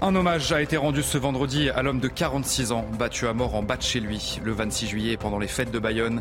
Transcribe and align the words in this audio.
Un 0.00 0.14
hommage 0.14 0.52
a 0.52 0.62
été 0.62 0.76
rendu 0.76 1.02
ce 1.02 1.18
vendredi 1.18 1.70
à 1.70 1.82
l'homme 1.82 1.98
de 1.98 2.06
46 2.06 2.70
ans, 2.70 2.86
battu 2.96 3.26
à 3.26 3.32
mort 3.32 3.56
en 3.56 3.64
bas 3.64 3.76
de 3.76 3.82
chez 3.82 3.98
lui 3.98 4.38
le 4.44 4.52
26 4.52 4.86
juillet 4.86 5.16
pendant 5.16 5.40
les 5.40 5.48
fêtes 5.48 5.72
de 5.72 5.78
Bayonne. 5.80 6.20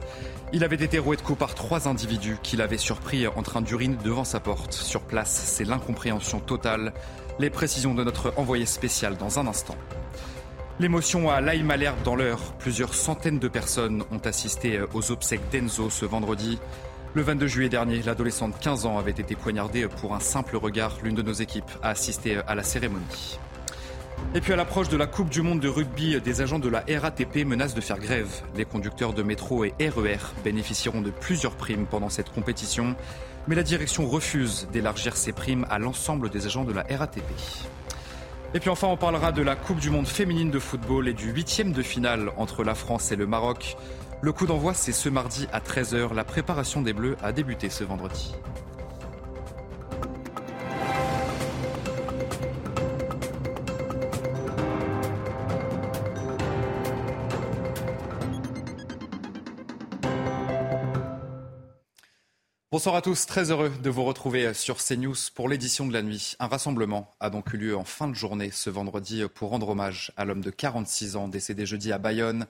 Il 0.51 0.63
avait 0.63 0.83
été 0.83 0.97
roué 0.97 1.15
de 1.15 1.21
coups 1.21 1.37
par 1.37 1.53
trois 1.53 1.87
individus 1.87 2.37
qui 2.41 2.57
l'avaient 2.57 2.79
surpris 2.79 3.27
en 3.27 3.43
train 3.43 3.61
d'uriner 3.61 3.95
devant 4.03 4.23
sa 4.23 4.39
porte. 4.39 4.73
Sur 4.73 5.01
place, 5.01 5.29
c'est 5.29 5.63
l'incompréhension 5.63 6.39
totale. 6.39 6.91
Les 7.37 7.51
précisions 7.51 7.93
de 7.93 8.03
notre 8.03 8.33
envoyé 8.37 8.65
spécial 8.65 9.15
dans 9.15 9.37
un 9.37 9.45
instant. 9.45 9.75
L'émotion 10.79 11.29
Laïm 11.39 11.67
Malherbe 11.67 12.01
dans 12.03 12.15
l'heure. 12.15 12.53
Plusieurs 12.57 12.95
centaines 12.95 13.39
de 13.39 13.47
personnes 13.47 14.03
ont 14.09 14.25
assisté 14.25 14.79
aux 14.95 15.11
obsèques 15.11 15.49
d'Enzo 15.51 15.91
ce 15.91 16.05
vendredi. 16.05 16.57
Le 17.13 17.21
22 17.21 17.45
juillet 17.45 17.69
dernier, 17.69 18.01
l'adolescent 18.01 18.49
de 18.49 18.55
15 18.55 18.87
ans 18.87 18.97
avait 18.97 19.11
été 19.11 19.35
poignardé 19.35 19.87
pour 19.87 20.15
un 20.15 20.19
simple 20.19 20.57
regard. 20.57 20.97
L'une 21.03 21.15
de 21.15 21.21
nos 21.21 21.33
équipes 21.33 21.69
a 21.83 21.89
assisté 21.89 22.39
à 22.47 22.55
la 22.55 22.63
cérémonie. 22.63 23.37
Et 24.35 24.41
puis 24.41 24.53
à 24.53 24.55
l'approche 24.55 24.89
de 24.89 24.97
la 24.97 25.07
Coupe 25.07 25.29
du 25.29 25.41
Monde 25.41 25.59
de 25.59 25.67
rugby, 25.67 26.19
des 26.21 26.41
agents 26.41 26.59
de 26.59 26.69
la 26.69 26.83
RATP 26.87 27.45
menacent 27.45 27.73
de 27.73 27.81
faire 27.81 27.97
grève. 27.97 28.41
Les 28.55 28.65
conducteurs 28.65 29.13
de 29.13 29.23
métro 29.23 29.63
et 29.63 29.73
RER 29.79 30.19
bénéficieront 30.43 31.01
de 31.01 31.09
plusieurs 31.09 31.55
primes 31.55 31.85
pendant 31.85 32.09
cette 32.09 32.31
compétition, 32.31 32.95
mais 33.47 33.55
la 33.55 33.63
direction 33.63 34.07
refuse 34.07 34.67
d'élargir 34.71 35.17
ces 35.17 35.31
primes 35.31 35.65
à 35.69 35.79
l'ensemble 35.79 36.29
des 36.29 36.45
agents 36.45 36.65
de 36.65 36.73
la 36.73 36.83
RATP. 36.83 37.23
Et 38.53 38.59
puis 38.59 38.69
enfin, 38.69 38.87
on 38.87 38.97
parlera 38.97 39.31
de 39.31 39.41
la 39.41 39.55
Coupe 39.55 39.79
du 39.79 39.89
Monde 39.89 40.07
féminine 40.07 40.51
de 40.51 40.59
football 40.59 41.07
et 41.07 41.13
du 41.13 41.31
huitième 41.31 41.71
de 41.71 41.81
finale 41.81 42.31
entre 42.37 42.63
la 42.63 42.75
France 42.75 43.11
et 43.11 43.15
le 43.15 43.27
Maroc. 43.27 43.77
Le 44.21 44.31
coup 44.31 44.45
d'envoi, 44.45 44.73
c'est 44.73 44.93
ce 44.93 45.09
mardi 45.09 45.47
à 45.51 45.59
13h. 45.59 46.13
La 46.13 46.23
préparation 46.23 46.81
des 46.81 46.93
Bleus 46.93 47.17
a 47.23 47.31
débuté 47.31 47.69
ce 47.69 47.83
vendredi. 47.83 48.33
Bonsoir 62.87 62.99
à 62.99 63.01
tous, 63.01 63.25
très 63.25 63.51
heureux 63.51 63.69
de 63.83 63.89
vous 63.89 64.05
retrouver 64.05 64.53
sur 64.53 64.77
CNews 64.77 65.17
pour 65.35 65.49
l'édition 65.49 65.85
de 65.85 65.91
la 65.91 66.01
nuit. 66.01 66.37
Un 66.39 66.47
rassemblement 66.47 67.13
a 67.19 67.29
donc 67.29 67.53
eu 67.53 67.57
lieu 67.57 67.75
en 67.75 67.83
fin 67.83 68.07
de 68.07 68.13
journée 68.13 68.49
ce 68.49 68.69
vendredi 68.69 69.23
pour 69.35 69.49
rendre 69.49 69.67
hommage 69.67 70.13
à 70.15 70.23
l'homme 70.23 70.39
de 70.39 70.51
46 70.51 71.17
ans 71.17 71.27
décédé 71.27 71.65
jeudi 71.65 71.91
à 71.91 71.97
Bayonne. 71.97 72.47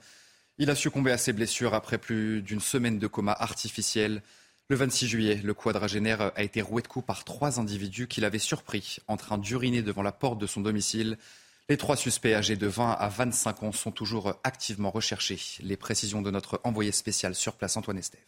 Il 0.58 0.70
a 0.70 0.76
succombé 0.76 1.10
à 1.10 1.18
ses 1.18 1.32
blessures 1.32 1.74
après 1.74 1.98
plus 1.98 2.40
d'une 2.40 2.60
semaine 2.60 3.00
de 3.00 3.08
coma 3.08 3.32
artificiel. 3.32 4.22
Le 4.68 4.76
26 4.76 5.08
juillet, 5.08 5.40
le 5.42 5.54
quadragénaire 5.54 6.30
a 6.36 6.42
été 6.44 6.62
roué 6.62 6.82
de 6.82 6.86
coups 6.86 7.04
par 7.04 7.24
trois 7.24 7.58
individus 7.58 8.06
qu'il 8.06 8.24
avait 8.24 8.38
surpris 8.38 8.98
en 9.08 9.16
train 9.16 9.38
d'uriner 9.38 9.82
devant 9.82 10.02
la 10.02 10.12
porte 10.12 10.38
de 10.38 10.46
son 10.46 10.60
domicile. 10.60 11.18
Les 11.68 11.76
trois 11.76 11.96
suspects 11.96 12.32
âgés 12.32 12.54
de 12.54 12.68
20 12.68 12.92
à 12.92 13.08
25 13.08 13.64
ans 13.64 13.72
sont 13.72 13.90
toujours 13.90 14.34
activement 14.44 14.92
recherchés. 14.92 15.40
Les 15.64 15.76
précisions 15.76 16.22
de 16.22 16.30
notre 16.30 16.60
envoyé 16.62 16.92
spécial 16.92 17.34
sur 17.34 17.54
place, 17.54 17.76
Antoine 17.76 17.98
Estève. 17.98 18.20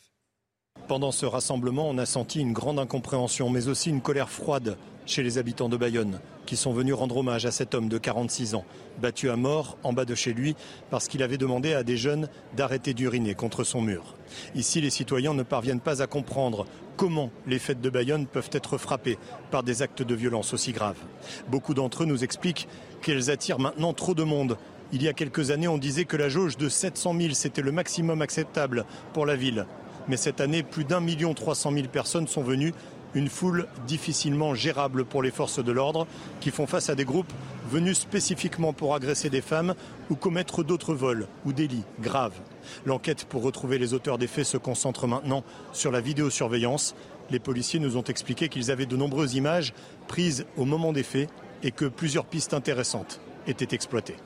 Pendant 0.90 1.12
ce 1.12 1.24
rassemblement, 1.24 1.88
on 1.88 1.98
a 1.98 2.04
senti 2.04 2.40
une 2.40 2.52
grande 2.52 2.80
incompréhension, 2.80 3.48
mais 3.48 3.68
aussi 3.68 3.90
une 3.90 4.00
colère 4.00 4.28
froide 4.28 4.76
chez 5.06 5.22
les 5.22 5.38
habitants 5.38 5.68
de 5.68 5.76
Bayonne, 5.76 6.18
qui 6.46 6.56
sont 6.56 6.72
venus 6.72 6.94
rendre 6.94 7.18
hommage 7.18 7.46
à 7.46 7.52
cet 7.52 7.76
homme 7.76 7.88
de 7.88 7.96
46 7.96 8.56
ans, 8.56 8.64
battu 9.00 9.30
à 9.30 9.36
mort 9.36 9.78
en 9.84 9.92
bas 9.92 10.04
de 10.04 10.16
chez 10.16 10.32
lui 10.32 10.56
parce 10.90 11.06
qu'il 11.06 11.22
avait 11.22 11.38
demandé 11.38 11.74
à 11.74 11.84
des 11.84 11.96
jeunes 11.96 12.28
d'arrêter 12.56 12.92
d'uriner 12.92 13.36
contre 13.36 13.62
son 13.62 13.82
mur. 13.82 14.16
Ici, 14.56 14.80
les 14.80 14.90
citoyens 14.90 15.32
ne 15.32 15.44
parviennent 15.44 15.78
pas 15.78 16.02
à 16.02 16.08
comprendre 16.08 16.66
comment 16.96 17.30
les 17.46 17.60
fêtes 17.60 17.80
de 17.80 17.88
Bayonne 17.88 18.26
peuvent 18.26 18.50
être 18.50 18.76
frappées 18.76 19.16
par 19.52 19.62
des 19.62 19.82
actes 19.82 20.02
de 20.02 20.14
violence 20.16 20.52
aussi 20.54 20.72
graves. 20.72 21.04
Beaucoup 21.46 21.72
d'entre 21.72 22.02
eux 22.02 22.06
nous 22.06 22.24
expliquent 22.24 22.66
qu'elles 23.00 23.30
attirent 23.30 23.60
maintenant 23.60 23.92
trop 23.92 24.14
de 24.14 24.24
monde 24.24 24.58
il 24.92 25.04
y 25.04 25.08
a 25.08 25.12
quelques 25.12 25.52
années, 25.52 25.68
on 25.68 25.78
disait 25.78 26.04
que 26.04 26.16
la 26.16 26.28
jauge 26.28 26.56
de 26.56 26.68
700 26.68 27.14
000, 27.16 27.34
c'était 27.34 27.62
le 27.62 27.70
maximum 27.70 28.22
acceptable 28.22 28.84
pour 29.12 29.24
la 29.24 29.36
ville. 29.36 29.66
Mais 30.08 30.16
cette 30.16 30.40
année, 30.40 30.62
plus 30.62 30.84
d'un 30.84 31.00
million 31.00 31.34
trois 31.34 31.54
cent 31.54 31.70
mille 31.70 31.88
personnes 31.88 32.28
sont 32.28 32.42
venues, 32.42 32.74
une 33.14 33.28
foule 33.28 33.66
difficilement 33.86 34.54
gérable 34.54 35.04
pour 35.04 35.22
les 35.22 35.30
forces 35.30 35.62
de 35.62 35.72
l'ordre 35.72 36.06
qui 36.40 36.50
font 36.50 36.66
face 36.66 36.90
à 36.90 36.94
des 36.94 37.04
groupes 37.04 37.32
venus 37.68 37.98
spécifiquement 37.98 38.72
pour 38.72 38.94
agresser 38.94 39.30
des 39.30 39.40
femmes 39.40 39.74
ou 40.10 40.14
commettre 40.14 40.62
d'autres 40.62 40.94
vols 40.94 41.26
ou 41.44 41.52
délits 41.52 41.84
graves. 42.00 42.38
L'enquête 42.86 43.24
pour 43.24 43.42
retrouver 43.42 43.78
les 43.78 43.94
auteurs 43.94 44.18
des 44.18 44.26
faits 44.26 44.46
se 44.46 44.56
concentre 44.56 45.06
maintenant 45.06 45.44
sur 45.72 45.90
la 45.90 46.00
vidéosurveillance. 46.00 46.94
Les 47.30 47.40
policiers 47.40 47.80
nous 47.80 47.96
ont 47.96 48.04
expliqué 48.04 48.48
qu'ils 48.48 48.70
avaient 48.70 48.86
de 48.86 48.96
nombreuses 48.96 49.34
images 49.34 49.72
prises 50.06 50.46
au 50.56 50.64
moment 50.64 50.92
des 50.92 51.04
faits 51.04 51.28
et 51.62 51.70
que 51.70 51.86
plusieurs 51.86 52.26
pistes 52.26 52.54
intéressantes 52.54 53.20
étaient 53.46 53.74
exploitées. 53.74 54.16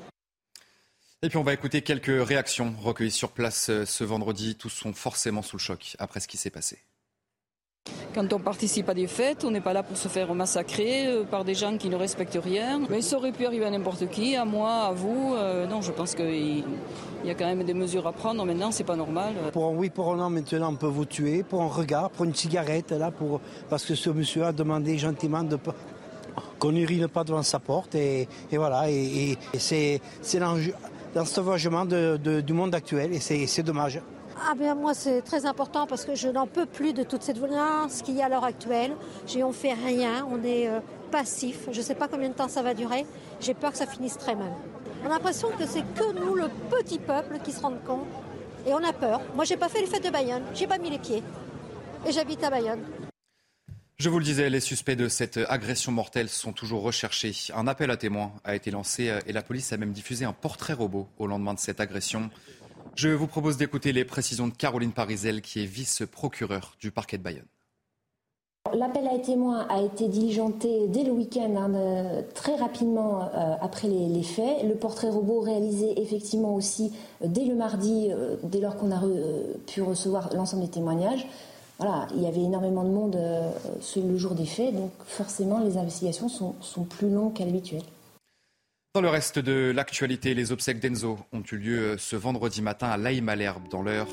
Et 1.23 1.29
puis 1.29 1.39
on 1.39 1.43
va 1.43 1.55
écouter 1.55 1.81
quelques 1.81 2.27
réactions 2.27 2.75
recueillies 2.83 3.11
sur 3.11 3.31
place 3.31 3.71
euh, 3.71 3.87
ce 3.87 4.05
vendredi. 4.05 4.57
Tous 4.57 4.69
sont 4.69 4.93
forcément 4.93 5.41
sous 5.41 5.57
le 5.57 5.63
choc 5.63 5.97
après 5.99 6.21
ce 6.21 6.29
qui 6.29 6.37
s'est 6.37 6.51
passé. 6.51 6.81
Quand 8.15 8.33
on 8.33 8.39
participe 8.39 8.89
à 8.89 8.95
des 8.95 9.07
fêtes, 9.07 9.45
on 9.45 9.51
n'est 9.51 9.61
pas 9.61 9.73
là 9.73 9.83
pour 9.83 9.97
se 9.97 10.09
faire 10.09 10.35
massacrer 10.35 11.07
euh, 11.07 11.25
par 11.25 11.45
des 11.45 11.55
gens 11.55 11.77
qui 11.77 11.89
ne 11.89 11.97
respectent 11.97 12.39
rien. 12.43 12.81
Mais 12.89 13.03
ça 13.03 13.17
aurait 13.17 13.33
pu 13.33 13.45
arriver 13.45 13.65
à 13.65 13.71
n'importe 13.71 14.09
qui, 14.09 14.37
à 14.37 14.45
moi, 14.45 14.85
à 14.85 14.93
vous. 14.93 15.35
Euh, 15.35 15.67
non, 15.67 15.83
je 15.83 15.93
pense 15.93 16.15
qu'il 16.15 16.65
y 17.25 17.31
a 17.31 17.35
quand 17.35 17.47
même 17.47 17.65
des 17.65 17.75
mesures 17.75 18.07
à 18.07 18.13
prendre. 18.13 18.45
Maintenant, 18.45 18.71
c'est 18.71 18.85
pas 18.85 18.97
normal. 18.97 19.35
Pour 19.53 19.67
un 19.67 19.75
oui, 19.75 19.91
pour 19.91 20.13
un 20.13 20.17
non, 20.17 20.31
maintenant, 20.31 20.73
on 20.73 20.77
peut 20.77 20.87
vous 20.87 21.07
tuer. 21.07 21.43
Pour 21.43 21.63
un 21.63 21.69
regard, 21.69 22.11
pour 22.11 22.25
une 22.25 22.35
cigarette, 22.35 22.93
là, 22.93 23.11
pour... 23.11 23.41
parce 23.69 23.85
que 23.85 23.95
ce 23.95 24.11
monsieur 24.11 24.45
a 24.45 24.53
demandé 24.53 24.97
gentiment 24.97 25.43
de 25.43 25.59
qu'on 26.59 26.73
n'urine 26.73 27.09
pas 27.09 27.25
devant 27.25 27.43
sa 27.43 27.59
porte. 27.59 27.95
Et, 27.95 28.29
voilà, 28.53 28.91
et, 28.91 29.37
et 29.53 29.59
c'est 29.59 30.01
l'enjeu 30.39 30.75
dans 31.15 31.25
ce 31.25 31.35
sauvagement 31.35 31.85
du 31.85 32.53
monde 32.53 32.75
actuel 32.75 33.13
et 33.13 33.21
c'est 33.21 33.63
dommage. 33.63 34.01
Ah 34.47 34.55
bien 34.55 34.75
moi 34.75 34.95
c'est 34.95 35.23
très 35.23 35.47
important 35.47 35.87
parce 35.87 36.05
que 36.05 36.15
je 36.15 36.29
n'en 36.29 36.47
peux 36.47 36.67
plus 36.67 36.93
de 36.93 37.05
toute 37.05 37.23
cette 37.23 37.39
violence 37.39 38.03
qu'il 38.03 38.17
y 38.17 38.23
a 38.23 38.27
à 38.27 38.29
l'heure 38.29 38.45
actuelle. 38.45 38.93
On 39.37 39.53
fait 39.53 39.73
rien, 39.75 40.27
on 40.31 40.43
est 40.45 40.69
euh, 40.69 40.81
passif. 41.11 41.69
Je 41.71 41.79
ne 41.79 41.85
sais 41.85 41.95
pas 41.95 42.09
combien 42.09 42.29
de 42.29 42.35
temps 42.35 42.49
ça 42.49 42.63
va 42.63 42.75
durer. 42.75 43.07
J'ai 43.41 43.55
peur 43.55 43.71
que 43.71 43.79
ça 43.79 43.87
finisse 43.87 44.19
très 44.19 44.35
mal. 44.35 44.51
On 45.05 45.07
a 45.07 45.11
l'impression 45.11 45.49
que 45.57 45.67
c'est 45.67 45.83
que 45.95 46.13
nous, 46.19 46.35
le 46.35 46.49
petit 46.71 46.99
peuple, 46.99 47.39
qui 47.45 47.53
se 47.53 47.61
rend 47.61 47.75
compte. 47.87 48.07
Et 48.67 48.75
on 48.75 48.83
a 48.83 48.93
peur. 48.93 49.21
Moi 49.37 49.45
j'ai 49.45 49.57
pas 49.57 49.69
fait 49.69 49.81
les 49.81 49.87
fêtes 49.87 50.05
de 50.05 50.11
Bayonne, 50.11 50.43
j'ai 50.53 50.67
pas 50.67 50.79
mis 50.79 50.91
les 50.91 50.99
pieds. 50.99 51.23
Et 52.07 52.13
j'habite 52.13 52.43
à 52.43 52.51
Bayonne. 52.51 52.81
Je 54.05 54.11
vous 54.11 54.19
le 54.19 54.25
disais, 54.27 54.51
les 54.51 54.61
suspects 54.61 54.97
de 54.97 55.09
cette 55.09 55.41
agression 55.49 55.91
mortelle 55.91 56.29
sont 56.29 56.53
toujours 56.53 56.83
recherchés. 56.83 57.33
Un 57.57 57.67
appel 57.67 57.91
à 57.91 57.97
témoins 57.97 58.33
a 58.45 58.55
été 58.55 58.71
lancé 58.71 59.09
euh, 59.09 59.19
et 59.27 59.33
la 59.33 59.41
police 59.41 59.73
a 59.73 59.79
même 59.79 59.93
diffusé 59.93 60.27
un 60.27 60.35
portrait 60.35 60.75
robot 60.75 61.09
au 61.17 61.27
lendemain 61.27 61.55
de 61.55 61.59
cette 61.59 61.81
agression. 61.81 62.29
Je 62.97 63.09
vous 63.09 63.27
propose 63.27 63.57
d'écouter 63.57 63.95
les 63.95 64.05
précisions 64.05 64.47
de 64.47 64.53
Caroline 64.53 64.93
Parisel, 64.93 65.41
qui 65.41 65.63
est 65.63 65.65
vice-procureure 65.65 66.77
du 66.81 66.91
parquet 66.91 67.17
de 67.17 67.23
Bayonne. 67.23 67.47
L'appel 68.75 69.09
à 69.09 69.19
témoins 69.21 69.67
a 69.71 69.81
été 69.81 70.07
diligenté 70.09 70.87
dès 70.89 71.05
le 71.05 71.13
week-end, 71.13 71.55
hein, 71.57 72.25
très 72.35 72.57
rapidement 72.57 73.23
euh, 73.23 73.55
après 73.63 73.89
les, 73.89 74.23
faits. 74.23 74.65
Le 74.69 74.75
portrait 74.75 75.09
robot 75.09 75.41
réalisé 75.41 75.99
effectivement 75.99 76.55
aussi 76.55 76.93
euh, 77.23 77.27
dès 77.27 77.47
le 77.47 77.55
mardi, 77.55 78.11
dès 78.43 78.61
lors 78.61 78.77
qu'on 78.77 78.91
a 78.91 79.01
pu 79.67 79.81
recevoir 79.81 80.29
l'ensemble 80.35 80.65
des 80.65 80.71
témoignages 80.71 81.27
voilà, 81.79 82.07
il 82.15 82.23
y 82.23 82.27
avait 82.27 82.43
énormément 82.43 82.85
de 82.85 82.91
monde 82.91 83.17
euh, 83.17 83.51
le 83.97 84.17
jour 84.17 84.35
des 84.35 84.47
faits, 84.47 84.75
donc 84.75 84.93
forcément 85.07 85.59
les 85.59 85.77
investigations 85.77 86.29
sont, 86.29 86.85
plus 86.85 87.11
longues 87.11 87.35
qu'à 87.35 87.45
l'habituel. 87.45 87.83
Dans 88.95 89.01
le 89.01 89.09
reste 89.09 89.41
de 89.41 89.73
l'actualité, 89.75 90.35
les 90.35 90.53
obsèques 90.53 90.79
d'Enzo 90.79 91.19
ont 91.33 91.43
eu 91.51 91.57
lieu 91.57 91.79
euh, 91.81 91.99
ce 91.99 92.15
vendredi 92.15 92.63
matin 92.63 92.89
à 92.89 92.97
Laï-Malherbe, 92.97 93.69
dans 93.69 93.83
l'heure. 93.83 94.09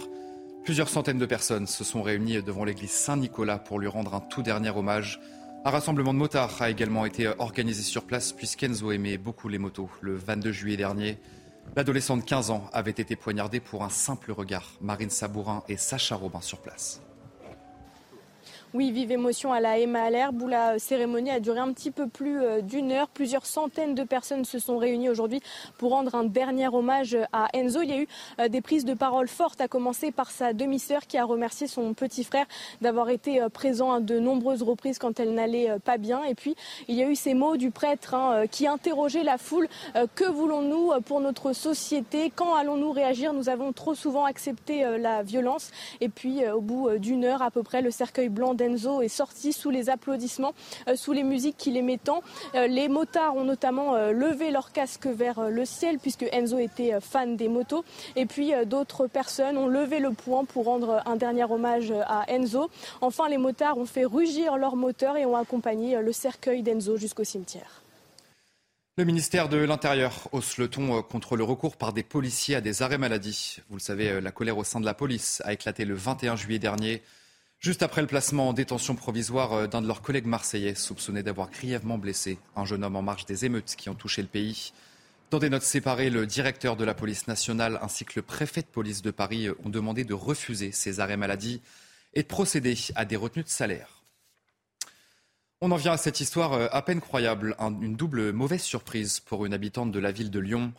Plusieurs 0.63 0.89
centaines 0.89 1.19
de 1.19 1.25
personnes 1.27 1.67
se 1.67 1.83
sont 1.83 2.01
réunies 2.01 2.41
devant 2.41 2.65
l'église 2.65 2.91
Saint-Nicolas 2.91 3.59
pour 3.59 3.79
lui 3.79 3.87
rendre 3.87 4.15
un 4.15 4.21
tout 4.21 4.41
dernier 4.41 4.71
hommage. 4.71 5.19
Un 5.63 5.69
rassemblement 5.69 6.13
de 6.13 6.19
motards 6.19 6.59
a 6.61 6.71
également 6.71 7.05
été 7.05 7.31
organisé 7.37 7.83
sur 7.83 8.05
place 8.05 8.31
puisqu'Enzo 8.31 8.91
aimait 8.91 9.19
beaucoup 9.19 9.49
les 9.49 9.59
motos. 9.59 9.89
Le 10.01 10.15
22 10.15 10.51
juillet 10.51 10.77
dernier, 10.77 11.19
l'adolescent 11.75 12.17
de 12.17 12.23
15 12.23 12.49
ans 12.49 12.65
avait 12.73 12.89
été 12.89 13.15
poignardé 13.15 13.59
pour 13.59 13.83
un 13.83 13.89
simple 13.89 14.31
regard. 14.31 14.73
Marine 14.81 15.11
Sabourin 15.11 15.63
et 15.67 15.77
Sacha 15.77 16.15
Robin 16.15 16.41
sur 16.41 16.59
place. 16.59 17.01
Oui, 18.73 18.91
vive 18.91 19.11
émotion 19.11 19.51
à 19.51 19.59
la 19.59 19.79
Emma 19.79 20.07
où 20.41 20.47
la 20.47 20.79
cérémonie 20.79 21.29
a 21.29 21.41
duré 21.41 21.59
un 21.59 21.73
petit 21.73 21.91
peu 21.91 22.07
plus 22.07 22.41
euh, 22.41 22.61
d'une 22.61 22.93
heure. 22.93 23.09
Plusieurs 23.09 23.45
centaines 23.45 23.95
de 23.95 24.03
personnes 24.03 24.45
se 24.45 24.59
sont 24.59 24.77
réunies 24.77 25.09
aujourd'hui 25.09 25.41
pour 25.77 25.91
rendre 25.91 26.15
un 26.15 26.23
dernier 26.23 26.69
hommage 26.69 27.17
à 27.33 27.49
Enzo. 27.53 27.81
Il 27.81 27.89
y 27.89 27.93
a 27.93 27.97
eu 27.97 28.07
euh, 28.39 28.47
des 28.47 28.61
prises 28.61 28.85
de 28.85 28.93
parole 28.93 29.27
fortes, 29.27 29.59
à 29.59 29.67
commencer 29.67 30.11
par 30.13 30.31
sa 30.31 30.53
demi-sœur 30.53 31.05
qui 31.05 31.17
a 31.17 31.25
remercié 31.25 31.67
son 31.67 31.93
petit 31.93 32.23
frère 32.23 32.45
d'avoir 32.79 33.09
été 33.09 33.41
euh, 33.41 33.49
présent 33.49 33.91
à 33.91 33.99
de 33.99 34.19
nombreuses 34.19 34.63
reprises 34.63 34.99
quand 34.99 35.19
elle 35.19 35.33
n'allait 35.33 35.77
pas 35.83 35.97
bien. 35.97 36.23
Et 36.23 36.33
puis, 36.33 36.55
il 36.87 36.95
y 36.95 37.03
a 37.03 37.09
eu 37.09 37.15
ces 37.15 37.33
mots 37.33 37.57
du 37.57 37.71
prêtre 37.71 38.13
hein, 38.13 38.47
qui 38.49 38.67
interrogeait 38.67 39.23
la 39.23 39.37
foule. 39.37 39.67
Que 40.15 40.29
voulons-nous 40.31 40.93
pour 41.05 41.19
notre 41.19 41.51
société? 41.51 42.31
Quand 42.33 42.55
allons-nous 42.55 42.93
réagir? 42.93 43.33
Nous 43.33 43.49
avons 43.49 43.73
trop 43.73 43.95
souvent 43.95 44.23
accepté 44.23 44.85
la 44.97 45.23
violence. 45.23 45.71
Et 45.99 46.07
puis, 46.07 46.47
au 46.47 46.61
bout 46.61 46.89
d'une 46.97 47.25
heure 47.25 47.41
à 47.41 47.51
peu 47.51 47.63
près, 47.63 47.81
le 47.81 47.91
cercueil 47.91 48.29
blanc 48.29 48.53
d'Enzo 48.61 49.01
est 49.01 49.07
sorti 49.07 49.53
sous 49.53 49.69
les 49.69 49.89
applaudissements, 49.89 50.53
sous 50.95 51.13
les 51.13 51.23
musiques 51.23 51.57
qu'il 51.57 51.77
aimait 51.77 51.97
tant. 51.97 52.21
Les 52.53 52.87
motards 52.87 53.35
ont 53.35 53.43
notamment 53.43 53.95
levé 54.11 54.51
leur 54.51 54.71
casque 54.71 55.07
vers 55.07 55.49
le 55.49 55.65
ciel 55.65 55.99
puisque 55.99 56.25
Enzo 56.31 56.59
était 56.59 56.99
fan 57.01 57.35
des 57.35 57.49
motos. 57.49 57.83
Et 58.15 58.25
puis 58.25 58.51
d'autres 58.65 59.07
personnes 59.07 59.57
ont 59.57 59.67
levé 59.67 59.99
le 59.99 60.11
poing 60.11 60.45
pour 60.45 60.65
rendre 60.65 61.01
un 61.05 61.15
dernier 61.15 61.45
hommage 61.45 61.93
à 62.05 62.25
Enzo. 62.31 62.69
Enfin, 63.01 63.29
les 63.29 63.37
motards 63.37 63.77
ont 63.77 63.85
fait 63.85 64.05
rugir 64.05 64.57
leurs 64.57 64.75
moteurs 64.75 65.17
et 65.17 65.25
ont 65.25 65.35
accompagné 65.35 66.01
le 66.01 66.11
cercueil 66.11 66.61
d'Enzo 66.61 66.97
jusqu'au 66.97 67.23
cimetière. 67.23 67.81
Le 68.97 69.05
ministère 69.05 69.47
de 69.47 69.57
l'Intérieur 69.57 70.27
hausse 70.33 70.57
le 70.57 70.67
ton 70.67 70.97
euh, 70.97 71.01
contre 71.01 71.37
le 71.37 71.43
recours 71.45 71.77
par 71.77 71.93
des 71.93 72.03
policiers 72.03 72.55
à 72.55 72.61
des 72.61 72.81
arrêts 72.81 72.97
maladie. 72.97 73.57
Vous 73.69 73.77
le 73.77 73.81
savez, 73.81 74.09
euh, 74.09 74.21
la 74.21 74.31
colère 74.31 74.57
au 74.57 74.65
sein 74.65 74.81
de 74.81 74.85
la 74.85 74.93
police 74.93 75.41
a 75.45 75.53
éclaté 75.53 75.85
le 75.85 75.95
21 75.95 76.35
juillet 76.35 76.59
dernier, 76.59 77.01
juste 77.61 77.83
après 77.83 78.01
le 78.01 78.07
placement 78.07 78.49
en 78.49 78.53
détention 78.53 78.95
provisoire 78.95 79.53
euh, 79.53 79.67
d'un 79.67 79.81
de 79.81 79.87
leurs 79.87 80.01
collègues 80.01 80.25
marseillais, 80.25 80.75
soupçonné 80.75 81.23
d'avoir 81.23 81.49
grièvement 81.49 81.97
blessé 81.97 82.39
un 82.57 82.65
jeune 82.65 82.83
homme 82.83 82.97
en 82.97 83.01
marge 83.01 83.25
des 83.25 83.45
émeutes 83.45 83.75
qui 83.77 83.87
ont 83.87 83.95
touché 83.95 84.21
le 84.21 84.27
pays. 84.27 84.73
Dans 85.29 85.39
des 85.39 85.49
notes 85.49 85.61
séparées, 85.63 86.09
le 86.09 86.25
directeur 86.25 86.75
de 86.75 86.83
la 86.83 86.93
police 86.93 87.27
nationale 87.27 87.79
ainsi 87.81 88.03
que 88.03 88.13
le 88.17 88.21
préfet 88.21 88.61
de 88.61 88.67
police 88.67 89.01
de 89.01 89.11
Paris 89.11 89.47
ont 89.63 89.69
demandé 89.69 90.03
de 90.03 90.13
refuser 90.13 90.73
ces 90.73 90.99
arrêts 90.99 91.15
maladie 91.15 91.61
et 92.13 92.23
de 92.23 92.27
procéder 92.27 92.75
à 92.95 93.05
des 93.05 93.15
retenues 93.15 93.43
de 93.43 93.49
salaire. 93.49 94.01
On 95.61 95.71
en 95.71 95.77
vient 95.77 95.93
à 95.93 95.97
cette 95.97 96.19
histoire 96.19 96.53
euh, 96.53 96.67
à 96.71 96.81
peine 96.81 96.99
croyable, 96.99 97.55
une 97.59 97.95
double 97.95 98.33
mauvaise 98.33 98.63
surprise 98.63 99.19
pour 99.19 99.45
une 99.45 99.53
habitante 99.53 99.91
de 99.91 99.99
la 99.99 100.11
ville 100.11 100.31
de 100.31 100.39
Lyon. 100.39 100.73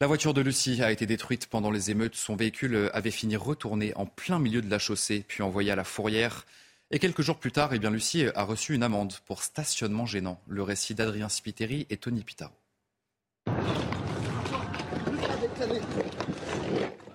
La 0.00 0.08
voiture 0.08 0.34
de 0.34 0.40
Lucie 0.40 0.82
a 0.82 0.90
été 0.90 1.06
détruite 1.06 1.46
pendant 1.46 1.70
les 1.70 1.92
émeutes. 1.92 2.16
Son 2.16 2.34
véhicule 2.34 2.90
avait 2.92 3.12
fini 3.12 3.36
retourné 3.36 3.92
en 3.94 4.06
plein 4.06 4.40
milieu 4.40 4.60
de 4.60 4.68
la 4.68 4.80
chaussée, 4.80 5.24
puis 5.26 5.44
envoyé 5.44 5.70
à 5.70 5.76
la 5.76 5.84
fourrière. 5.84 6.46
Et 6.90 6.98
quelques 6.98 7.22
jours 7.22 7.38
plus 7.38 7.52
tard, 7.52 7.72
eh 7.72 7.78
bien, 7.78 7.90
Lucie 7.90 8.26
a 8.34 8.42
reçu 8.42 8.74
une 8.74 8.82
amende 8.82 9.14
pour 9.24 9.44
stationnement 9.44 10.04
gênant. 10.04 10.40
Le 10.48 10.64
récit 10.64 10.96
d'Adrien 10.96 11.28
Spiteri 11.28 11.86
et 11.90 11.96
Tony 11.96 12.24
Pitaro. 12.24 12.52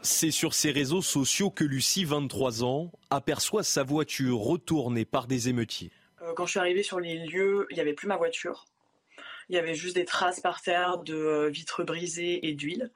C'est 0.01 0.31
sur 0.31 0.53
ses 0.53 0.71
réseaux 0.71 1.01
sociaux 1.01 1.49
que 1.49 1.65
Lucie, 1.65 2.05
23 2.05 2.63
ans, 2.63 2.93
aperçoit 3.09 3.63
sa 3.63 3.83
voiture 3.83 4.39
retournée 4.39 5.03
par 5.03 5.27
des 5.27 5.49
émeutiers. 5.49 5.91
Euh, 6.21 6.31
quand 6.33 6.45
je 6.45 6.51
suis 6.51 6.59
arrivée 6.61 6.83
sur 6.83 7.01
les 7.01 7.25
lieux, 7.25 7.67
il 7.71 7.73
n'y 7.73 7.81
avait 7.81 7.93
plus 7.93 8.07
ma 8.07 8.15
voiture. 8.15 8.65
Il 9.49 9.55
y 9.55 9.57
avait 9.59 9.75
juste 9.75 9.95
des 9.95 10.05
traces 10.05 10.39
par 10.39 10.61
terre 10.61 10.99
de 10.99 11.15
euh, 11.15 11.49
vitres 11.49 11.83
brisées 11.83 12.47
et 12.47 12.53
d'huile. 12.53 12.91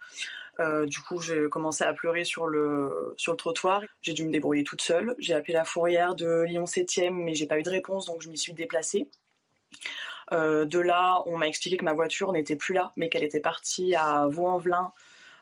Euh, 0.60 0.86
du 0.86 1.00
coup, 1.00 1.20
j'ai 1.20 1.50
commencé 1.50 1.84
à 1.84 1.94
pleurer 1.94 2.26
sur 2.26 2.46
le, 2.46 3.16
trottoir. 3.38 3.82
J'ai 4.02 4.14
dû 4.14 4.24
me 4.24 4.32
débrouiller 4.32 4.64
toute 4.64 4.82
seule. 4.82 5.16
J'ai 5.18 5.34
appelé 5.34 5.54
la 5.54 5.66
fourrière 5.66 6.14
de 6.14 6.44
Lyon 6.44 6.66
7e, 6.66 7.12
mais 7.12 7.34
j'ai 7.34 7.48
pas 7.48 7.60
eu 7.60 7.64
de 7.64 7.72
réponse, 7.72 8.06
donc 8.06 8.22
je 8.22 8.30
m'y 8.30 8.38
suis 8.38 8.54
déplacée. 8.54 9.10
de 10.32 10.80
là, 10.80 11.24
on 11.26 11.38
m'a 11.38 11.48
expliqué 11.48 11.78
que 11.78 11.86
ma 11.86 11.94
voiture 11.94 12.32
n'était 12.32 12.56
plus 12.56 12.76
là, 12.76 12.92
mais 12.98 13.10
qu'elle 13.10 13.24
était 13.24 13.40
partie 13.40 13.96
à 13.96 14.28
Vaux-en-Velin, 14.28 14.94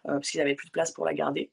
parce 0.03 0.29
qu'il 0.29 0.37
n'y 0.37 0.43
avait 0.43 0.55
plus 0.55 0.67
de 0.67 0.71
place 0.71 0.91
pour 0.91 1.05
la 1.05 1.13
garder. 1.13 1.51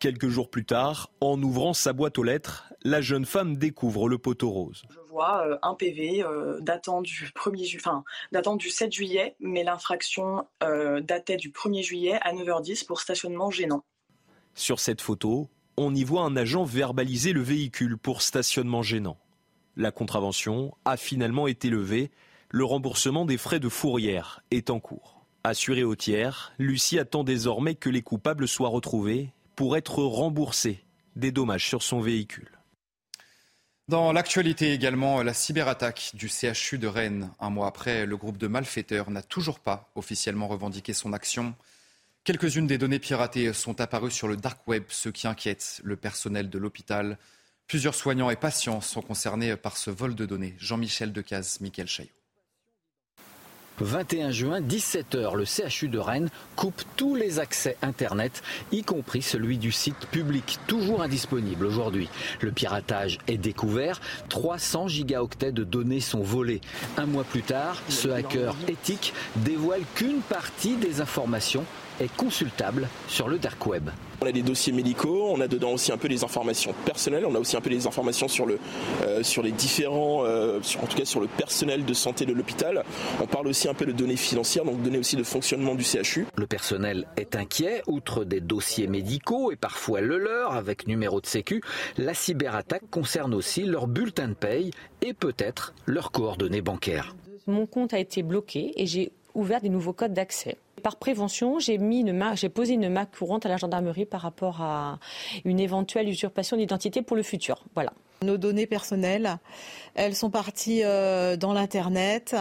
Quelques 0.00 0.28
jours 0.30 0.48
plus 0.48 0.64
tard, 0.64 1.10
en 1.20 1.42
ouvrant 1.42 1.74
sa 1.74 1.92
boîte 1.92 2.16
aux 2.16 2.22
lettres, 2.22 2.72
la 2.84 3.02
jeune 3.02 3.26
femme 3.26 3.58
découvre 3.58 4.08
le 4.08 4.16
poteau 4.16 4.48
rose. 4.48 4.82
Je 4.88 4.98
vois 5.10 5.46
euh, 5.46 5.58
un 5.60 5.74
PV 5.74 6.24
euh, 6.24 6.58
datant, 6.62 7.02
du 7.02 7.30
1er 7.36 7.76
enfin, 7.76 8.02
datant 8.32 8.56
du 8.56 8.70
7 8.70 8.90
juillet, 8.90 9.36
mais 9.40 9.62
l'infraction 9.62 10.46
euh, 10.62 11.02
datait 11.02 11.36
du 11.36 11.50
1er 11.50 11.82
juillet 11.82 12.18
à 12.22 12.32
9h10 12.32 12.86
pour 12.86 12.98
stationnement 12.98 13.50
gênant. 13.50 13.84
Sur 14.54 14.80
cette 14.80 15.02
photo, 15.02 15.50
on 15.76 15.94
y 15.94 16.02
voit 16.02 16.22
un 16.22 16.34
agent 16.34 16.64
verbaliser 16.64 17.34
le 17.34 17.42
véhicule 17.42 17.98
pour 17.98 18.22
stationnement 18.22 18.80
gênant. 18.80 19.18
La 19.76 19.90
contravention 19.90 20.74
a 20.86 20.96
finalement 20.96 21.46
été 21.46 21.68
levée. 21.68 22.10
Le 22.48 22.64
remboursement 22.64 23.26
des 23.26 23.36
frais 23.36 23.60
de 23.60 23.68
fourrière 23.68 24.40
est 24.50 24.70
en 24.70 24.80
cours. 24.80 25.26
Assurée 25.44 25.84
au 25.84 25.94
tiers, 25.94 26.54
Lucie 26.58 26.98
attend 26.98 27.22
désormais 27.22 27.74
que 27.74 27.90
les 27.90 28.02
coupables 28.02 28.48
soient 28.48 28.70
retrouvés 28.70 29.34
pour 29.60 29.76
être 29.76 30.02
remboursé 30.02 30.82
des 31.16 31.32
dommages 31.32 31.68
sur 31.68 31.82
son 31.82 32.00
véhicule. 32.00 32.48
Dans 33.88 34.10
l'actualité 34.10 34.72
également, 34.72 35.22
la 35.22 35.34
cyberattaque 35.34 36.12
du 36.14 36.30
CHU 36.30 36.78
de 36.78 36.86
Rennes. 36.86 37.30
Un 37.40 37.50
mois 37.50 37.66
après, 37.66 38.06
le 38.06 38.16
groupe 38.16 38.38
de 38.38 38.46
malfaiteurs 38.46 39.10
n'a 39.10 39.20
toujours 39.20 39.60
pas 39.60 39.90
officiellement 39.96 40.48
revendiqué 40.48 40.94
son 40.94 41.12
action. 41.12 41.54
Quelques-unes 42.24 42.66
des 42.66 42.78
données 42.78 42.98
piratées 42.98 43.52
sont 43.52 43.82
apparues 43.82 44.10
sur 44.10 44.28
le 44.28 44.38
dark 44.38 44.66
web, 44.66 44.84
ce 44.88 45.10
qui 45.10 45.26
inquiète 45.26 45.82
le 45.84 45.96
personnel 45.96 46.48
de 46.48 46.58
l'hôpital. 46.58 47.18
Plusieurs 47.66 47.94
soignants 47.94 48.30
et 48.30 48.36
patients 48.36 48.80
sont 48.80 49.02
concernés 49.02 49.56
par 49.56 49.76
ce 49.76 49.90
vol 49.90 50.14
de 50.14 50.24
données. 50.24 50.54
Jean-Michel 50.56 51.12
Decaze, 51.12 51.60
Mickaël 51.60 51.86
Chaillot. 51.86 52.19
21 53.80 54.30
juin, 54.30 54.60
17h, 54.60 55.36
le 55.36 55.44
CHU 55.44 55.88
de 55.88 55.98
Rennes 55.98 56.28
coupe 56.56 56.82
tous 56.96 57.14
les 57.14 57.38
accès 57.38 57.76
Internet, 57.82 58.42
y 58.72 58.82
compris 58.82 59.22
celui 59.22 59.58
du 59.58 59.72
site 59.72 60.06
public, 60.10 60.58
toujours 60.66 61.02
indisponible 61.02 61.66
aujourd'hui. 61.66 62.08
Le 62.40 62.52
piratage 62.52 63.18
est 63.28 63.38
découvert, 63.38 64.00
300 64.28 64.88
gigaoctets 64.88 65.52
de 65.52 65.64
données 65.64 66.00
sont 66.00 66.22
volés. 66.22 66.60
Un 66.96 67.06
mois 67.06 67.24
plus 67.24 67.42
tard, 67.42 67.80
ce 67.88 68.08
hacker 68.08 68.54
éthique 68.68 69.14
dévoile 69.36 69.82
qu'une 69.94 70.20
partie 70.20 70.76
des 70.76 71.00
informations 71.00 71.64
est 72.00 72.14
consultable 72.16 72.88
sur 73.06 73.28
le 73.28 73.38
dark 73.38 73.64
web. 73.66 73.90
On 74.22 74.26
a 74.26 74.32
des 74.32 74.42
dossiers 74.42 74.72
médicaux, 74.72 75.28
on 75.30 75.40
a 75.40 75.48
dedans 75.48 75.72
aussi 75.72 75.92
un 75.92 75.96
peu 75.96 76.08
des 76.08 76.24
informations 76.24 76.74
personnelles, 76.84 77.24
on 77.26 77.34
a 77.34 77.38
aussi 77.38 77.56
un 77.56 77.60
peu 77.60 77.70
des 77.70 77.86
informations 77.86 78.28
sur, 78.28 78.44
le, 78.44 78.58
euh, 79.02 79.22
sur 79.22 79.42
les 79.42 79.52
différents, 79.52 80.24
euh, 80.26 80.60
en 80.82 80.86
tout 80.86 80.96
cas 80.96 81.04
sur 81.04 81.20
le 81.20 81.26
personnel 81.26 81.84
de 81.84 81.94
santé 81.94 82.26
de 82.26 82.32
l'hôpital. 82.32 82.84
On 83.22 83.26
parle 83.26 83.46
aussi 83.48 83.68
un 83.68 83.74
peu 83.74 83.86
de 83.86 83.92
données 83.92 84.16
financières, 84.16 84.64
donc 84.64 84.82
données 84.82 84.98
aussi 84.98 85.16
de 85.16 85.22
fonctionnement 85.22 85.74
du 85.74 85.84
CHU. 85.84 86.26
Le 86.36 86.46
personnel 86.46 87.06
est 87.16 87.36
inquiet, 87.36 87.82
outre 87.86 88.24
des 88.24 88.40
dossiers 88.40 88.88
médicaux 88.88 89.52
et 89.52 89.56
parfois 89.56 90.00
le 90.00 90.18
leur 90.18 90.52
avec 90.52 90.86
numéro 90.86 91.20
de 91.20 91.26
sécu, 91.26 91.62
la 91.96 92.12
cyberattaque 92.12 92.82
concerne 92.90 93.34
aussi 93.34 93.62
leur 93.62 93.86
bulletin 93.86 94.28
de 94.28 94.34
paye 94.34 94.70
et 95.02 95.14
peut-être 95.14 95.74
leurs 95.86 96.10
coordonnées 96.10 96.62
bancaires. 96.62 97.14
Mon 97.46 97.66
compte 97.66 97.94
a 97.94 97.98
été 97.98 98.22
bloqué 98.22 98.72
et 98.76 98.86
j'ai 98.86 99.12
ouvert 99.34 99.60
des 99.60 99.68
nouveaux 99.68 99.92
codes 99.92 100.12
d'accès. 100.12 100.56
Par 100.80 100.96
prévention, 100.96 101.58
j'ai 101.58 101.78
posé 102.48 102.74
une 102.74 102.88
marque 102.88 103.16
courante 103.16 103.46
à 103.46 103.48
la 103.48 103.56
gendarmerie 103.56 104.06
par 104.06 104.20
rapport 104.22 104.60
à 104.60 104.98
une 105.44 105.60
éventuelle 105.60 106.08
usurpation 106.08 106.56
d'identité 106.56 107.02
pour 107.02 107.16
le 107.16 107.22
futur. 107.22 107.64
Voilà. 107.74 107.92
Nos 108.22 108.36
données 108.36 108.66
personnelles, 108.66 109.38
elles 109.94 110.14
sont 110.14 110.30
parties 110.30 110.82
euh, 110.84 111.36
dans 111.36 111.52
l'internet. 111.54 112.36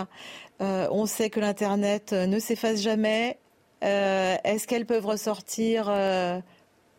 Euh, 0.61 0.87
on 0.91 1.05
sait 1.05 1.29
que 1.29 1.39
l'internet 1.39 2.11
ne 2.11 2.37
s'efface 2.39 2.81
jamais. 2.81 3.37
Euh, 3.83 4.35
est-ce 4.43 4.67
qu'elles 4.67 4.85
peuvent 4.85 5.05
ressortir 5.05 5.89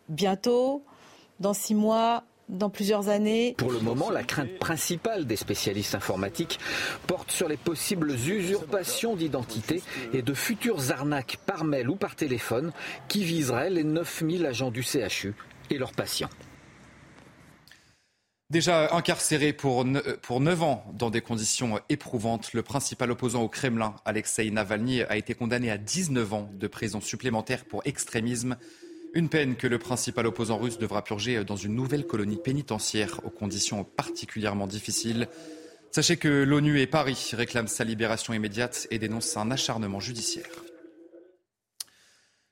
bientôt, 0.09 0.83
dans 1.39 1.53
six 1.53 1.75
mois? 1.75 2.23
Dans 2.51 2.69
plusieurs 2.69 3.09
années. 3.09 3.55
Pour 3.57 3.71
le 3.71 3.79
moment, 3.79 4.11
la 4.11 4.23
crainte 4.23 4.59
principale 4.59 5.25
des 5.25 5.37
spécialistes 5.37 5.95
informatiques 5.95 6.59
porte 7.07 7.31
sur 7.31 7.47
les 7.47 7.57
possibles 7.57 8.11
usurpations 8.11 9.15
d'identité 9.15 9.81
et 10.13 10.21
de 10.21 10.33
futures 10.33 10.91
arnaques 10.91 11.37
par 11.45 11.63
mail 11.63 11.89
ou 11.89 11.95
par 11.95 12.15
téléphone 12.15 12.71
qui 13.07 13.23
viseraient 13.23 13.69
les 13.69 13.83
9000 13.83 14.45
agents 14.45 14.71
du 14.71 14.83
CHU 14.83 15.33
et 15.69 15.77
leurs 15.77 15.93
patients. 15.93 16.29
Déjà 18.49 18.93
incarcéré 18.93 19.53
pour, 19.53 19.85
pour 20.21 20.41
9 20.41 20.63
ans 20.63 20.85
dans 20.93 21.09
des 21.09 21.21
conditions 21.21 21.79
éprouvantes, 21.87 22.51
le 22.51 22.61
principal 22.63 23.09
opposant 23.09 23.43
au 23.43 23.47
Kremlin, 23.47 23.95
Alexei 24.03 24.51
Navalny, 24.51 25.03
a 25.03 25.15
été 25.15 25.33
condamné 25.33 25.71
à 25.71 25.77
19 25.77 26.33
ans 26.33 26.49
de 26.53 26.67
prison 26.67 26.99
supplémentaire 26.99 27.63
pour 27.63 27.81
extrémisme. 27.85 28.57
Une 29.13 29.27
peine 29.27 29.57
que 29.57 29.67
le 29.67 29.77
principal 29.77 30.25
opposant 30.25 30.57
russe 30.57 30.77
devra 30.77 31.03
purger 31.03 31.43
dans 31.43 31.57
une 31.57 31.75
nouvelle 31.75 32.07
colonie 32.07 32.37
pénitentiaire 32.37 33.19
aux 33.25 33.29
conditions 33.29 33.83
particulièrement 33.83 34.67
difficiles. 34.67 35.27
Sachez 35.91 36.15
que 36.15 36.43
l'ONU 36.43 36.79
et 36.79 36.87
Paris 36.87 37.31
réclament 37.33 37.67
sa 37.67 37.83
libération 37.83 38.33
immédiate 38.33 38.87
et 38.89 38.99
dénoncent 38.99 39.35
un 39.35 39.51
acharnement 39.51 39.99
judiciaire. 39.99 40.47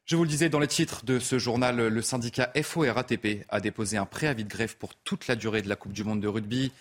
Je 0.04 0.18
vous 0.18 0.24
le 0.24 0.30
disais 0.30 0.50
dans 0.50 0.60
les 0.60 0.68
titres 0.68 1.06
de 1.06 1.20
ce 1.20 1.40
journal, 1.40 1.88
le 1.88 2.02
syndicat 2.02 2.52
FORATP 2.62 3.46
a 3.48 3.62
déposé 3.62 3.96
un 3.96 4.06
préavis 4.06 4.44
de 4.44 4.50
grève 4.50 4.76
pour 4.76 4.96
toute 4.96 5.28
la 5.28 5.38
durée 5.38 5.62
de 5.62 5.70
la 5.70 5.78
Coupe 5.78 5.94
du 5.94 6.04
Monde 6.04 6.20
de 6.20 6.28
rugby 6.28 6.74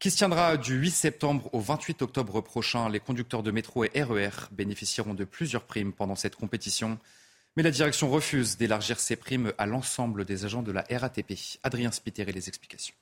qui 0.00 0.10
se 0.10 0.16
tiendra 0.16 0.56
du 0.56 0.74
8 0.74 0.90
septembre 0.90 1.50
au 1.52 1.60
28 1.60 2.02
octobre 2.02 2.40
prochain. 2.40 2.88
Les 2.88 3.00
conducteurs 3.00 3.42
de 3.42 3.50
métro 3.50 3.84
et 3.84 3.90
RER 4.02 4.28
e 4.28 4.30
bénéficieront 4.50 5.14
de 5.14 5.24
plusieurs 5.24 5.64
primes 5.64 5.92
pendant 5.92 6.16
cette 6.16 6.36
compétition. 6.36 6.98
Mais 7.56 7.62
la 7.62 7.70
direction 7.70 8.10
refuse 8.10 8.56
d'élargir 8.56 9.00
ces 9.00 9.16
primes 9.16 9.52
à 9.58 9.66
l'ensemble 9.66 10.24
des 10.24 10.44
agents 10.44 10.62
de 10.62 10.72
la 10.72 10.84
RATP. 10.90 11.34
Adrien 11.62 11.90
Spiteri, 11.90 12.32
les 12.32 12.48
explications. 12.48 12.94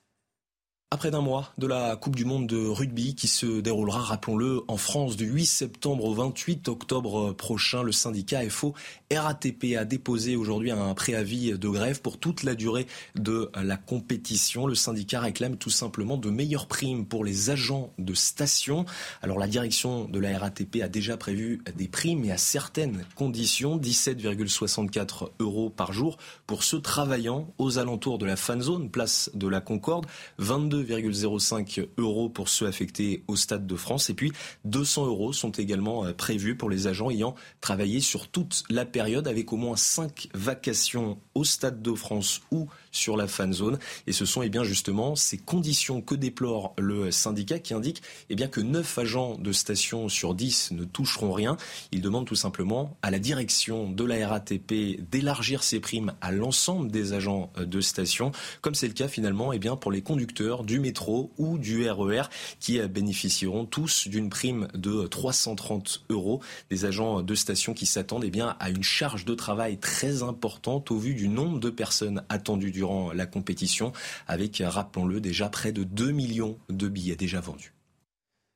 Après 0.91 1.11
d'un 1.11 1.21
mois 1.21 1.53
de 1.59 1.67
la 1.67 1.97
Coupe 1.97 2.17
du 2.17 2.25
Monde 2.25 2.47
de 2.47 2.67
rugby 2.67 3.15
qui 3.15 3.29
se 3.29 3.61
déroulera, 3.61 4.01
rappelons-le, 4.01 4.63
en 4.69 4.79
France 4.79 5.19
du 5.19 5.27
8 5.27 5.45
septembre 5.45 6.07
au 6.07 6.15
28 6.15 6.67
octobre 6.69 7.33
prochain, 7.33 7.83
le 7.83 7.93
syndicat 7.93 8.49
FO 8.49 8.73
RATP 9.15 9.77
a 9.79 9.85
déposé 9.85 10.35
aujourd'hui 10.35 10.71
un 10.71 10.95
préavis 10.95 11.59
de 11.59 11.69
grève 11.69 12.01
pour 12.01 12.17
toute 12.17 12.43
la 12.43 12.55
durée 12.55 12.87
de 13.17 13.51
la 13.63 13.77
compétition. 13.77 14.67
Le 14.67 14.75
syndicat 14.75 15.21
réclame 15.21 15.59
tout 15.59 15.69
simplement 15.69 16.17
de 16.17 16.31
meilleures 16.31 16.69
primes 16.69 17.05
pour 17.05 17.23
les 17.23 17.51
agents 17.51 17.93
de 17.99 18.15
station. 18.15 18.87
Alors 19.21 19.39
la 19.39 19.47
direction 19.47 20.07
de 20.07 20.19
la 20.19 20.39
RATP 20.39 20.81
a 20.83 20.89
déjà 20.89 21.19
prévu 21.19 21.63
des 21.77 21.89
primes 21.89 22.25
et 22.25 22.33
à 22.33 22.39
certaines 22.39 23.05
conditions, 23.15 23.77
17,64 23.77 25.33
euros 25.39 25.69
par 25.69 25.93
jour 25.93 26.17
pour 26.47 26.65
ceux 26.65 26.81
travaillant 26.81 27.53
aux 27.59 27.79
alentours 27.79 28.17
de 28.17 28.25
la 28.25 28.37
fan 28.37 28.63
zone, 28.63 28.89
place 28.89 29.31
de 29.35 29.49
la 29.49 29.61
Concorde, 29.61 30.07
22 30.39 30.78
2,05 30.83 31.87
euros 31.99 32.29
pour 32.29 32.49
ceux 32.49 32.67
affectés 32.67 33.25
au 33.29 33.37
Stade 33.37 33.67
de 33.67 33.77
France. 33.77 34.11
Et 34.11 34.15
puis 34.15 34.33
200 34.65 35.07
euros 35.07 35.33
sont 35.33 35.51
également 35.51 36.05
euh, 36.05 36.13
prévus 36.13 36.57
pour 36.57 36.71
les 36.71 36.87
agents 36.87 37.11
ayant 37.11 37.35
travaillé 37.61 38.01
sur 38.01 38.29
toute 38.29 38.65
la 38.71 38.85
période 38.85 39.29
avec 39.29 39.53
au 39.53 39.57
moins 39.57 39.77
5 39.77 40.29
vacations 40.35 41.19
au 41.35 41.45
Stade 41.45 41.83
de 41.83 41.95
France 41.95 42.43
ou 42.51 42.69
sur 42.91 43.17
la 43.17 43.27
fan 43.27 43.53
zone. 43.53 43.79
Et 44.07 44.13
ce 44.13 44.25
sont 44.25 44.43
eh 44.43 44.49
bien 44.49 44.65
justement 44.65 45.17
ces 45.17 45.39
conditions 45.39 46.01
que 46.01 46.15
déplore 46.15 46.75
le 46.79 47.11
syndicat 47.11 47.59
qui 47.59 47.75
indique 47.75 48.03
eh 48.31 48.35
bien 48.35 48.49
que 48.49 48.61
9 48.61 48.99
agents 48.99 49.37
de 49.39 49.53
station 49.53 50.09
sur 50.09 50.35
10 50.35 50.73
ne 50.73 50.85
toucheront 50.85 51.33
rien. 51.33 51.57
Il 51.93 52.01
demande 52.01 52.27
tout 52.27 52.35
simplement 52.35 52.97
à 53.03 53.11
la 53.11 53.19
direction 53.19 53.91
de 53.91 54.05
la 54.05 54.29
RATP 54.29 55.01
d'élargir 55.11 55.63
ses 55.63 55.81
primes 55.81 56.13
à 56.21 56.33
l'ensemble 56.33 56.91
des 56.91 57.13
agents 57.13 57.51
euh, 57.59 57.65
de 57.65 57.81
station, 57.81 58.33
comme 58.61 58.75
c'est 58.75 58.89
le 58.89 58.95
cas 58.95 59.09
finalement 59.09 59.53
eh 59.53 59.59
bien 59.59 59.77
pour 59.77 59.93
les 59.93 60.03
conducteurs 60.03 60.65
du 60.69 60.79
métro 60.79 61.33
ou 61.39 61.59
du 61.59 61.89
RER 61.89 62.21
e 62.21 62.29
qui 62.61 62.79
bénéficieront 62.87 63.65
tous 63.65 64.07
d'une 64.07 64.29
prime 64.29 64.69
de 64.75 65.07
330 65.07 66.05
euros. 66.11 66.41
Des 66.71 66.85
agents 66.85 67.23
de 67.23 67.35
station 67.35 67.75
qui 67.75 67.87
s'attendent 67.87 68.25
eh 68.25 68.41
à 68.41 68.71
une 68.71 68.83
charge 68.83 69.25
de 69.25 69.35
travail 69.35 69.79
très 69.79 70.23
importante 70.23 70.91
au 70.91 70.99
vu 70.99 71.15
du 71.15 71.29
nombre 71.29 71.59
de 71.59 71.71
personnes 71.71 72.23
attendues 72.29 72.71
durant 72.71 73.13
la 73.13 73.27
compétition, 73.27 73.93
avec, 74.27 74.63
rappelons-le, 74.65 75.21
déjà 75.21 75.49
près 75.49 75.73
de 75.73 75.83
2 75.83 76.13
millions 76.13 76.59
de 76.69 76.89
billets 76.89 77.17
déjà 77.17 77.41
vendus. 77.41 77.73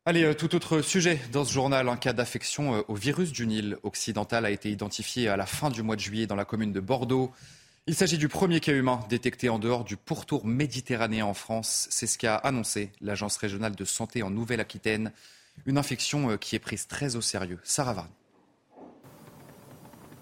Allez, 0.04 0.24
euh, 0.24 0.34
tout 0.34 0.54
autre 0.56 0.82
sujet 0.82 1.20
dans 1.32 1.44
ce 1.44 1.52
journal. 1.52 1.88
Un 1.88 1.96
cas 1.96 2.12
d'affection 2.12 2.74
euh, 2.74 2.82
au 2.88 2.94
virus 2.94 3.30
du 3.30 3.46
Nil 3.46 3.76
occidental 3.84 4.44
a 4.44 4.50
été 4.50 4.68
identifié 4.68 5.28
à 5.28 5.36
la 5.36 5.46
fin 5.46 5.70
du 5.70 5.82
mois 5.82 5.94
de 5.94 6.00
juillet 6.00 6.26
dans 6.26 6.34
la 6.34 6.44
commune 6.44 6.72
de 6.72 6.80
Bordeaux. 6.80 7.32
Il 7.88 7.96
s'agit 7.96 8.16
du 8.16 8.28
premier 8.28 8.60
cas 8.60 8.74
humain 8.74 9.00
détecté 9.08 9.48
en 9.48 9.58
dehors 9.58 9.82
du 9.82 9.96
pourtour 9.96 10.46
méditerranéen 10.46 11.26
en 11.26 11.34
France. 11.34 11.88
C'est 11.90 12.06
ce 12.06 12.16
qu'a 12.16 12.36
annoncé 12.36 12.92
l'Agence 13.00 13.36
régionale 13.36 13.74
de 13.74 13.84
santé 13.84 14.22
en 14.22 14.30
Nouvelle-Aquitaine. 14.30 15.10
Une 15.66 15.78
infection 15.78 16.30
euh, 16.30 16.36
qui 16.36 16.54
est 16.54 16.60
prise 16.60 16.86
très 16.86 17.16
au 17.16 17.20
sérieux. 17.20 17.58
Sarah 17.64 17.94
Varney. 17.94 18.12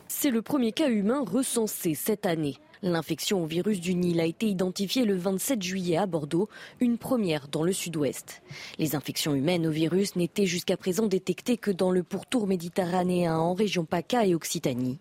C'est 0.08 0.30
le 0.30 0.40
premier 0.40 0.72
cas 0.72 0.88
humain 0.88 1.22
recensé 1.22 1.94
cette 1.94 2.24
année. 2.24 2.56
L'infection 2.82 3.42
au 3.42 3.46
virus 3.46 3.78
du 3.78 3.94
Nil 3.94 4.20
a 4.20 4.24
été 4.24 4.46
identifiée 4.46 5.04
le 5.04 5.14
27 5.14 5.62
juillet 5.62 5.98
à 5.98 6.06
Bordeaux, 6.06 6.48
une 6.80 6.96
première 6.96 7.48
dans 7.48 7.62
le 7.62 7.74
sud-ouest. 7.74 8.40
Les 8.78 8.94
infections 8.94 9.34
humaines 9.34 9.66
au 9.66 9.70
virus 9.70 10.16
n'étaient 10.16 10.46
jusqu'à 10.46 10.78
présent 10.78 11.06
détectées 11.06 11.58
que 11.58 11.70
dans 11.70 11.90
le 11.90 12.02
pourtour 12.02 12.46
méditerranéen 12.46 13.36
en 13.36 13.52
région 13.52 13.84
PACA 13.84 14.24
et 14.24 14.34
Occitanie. 14.34 14.98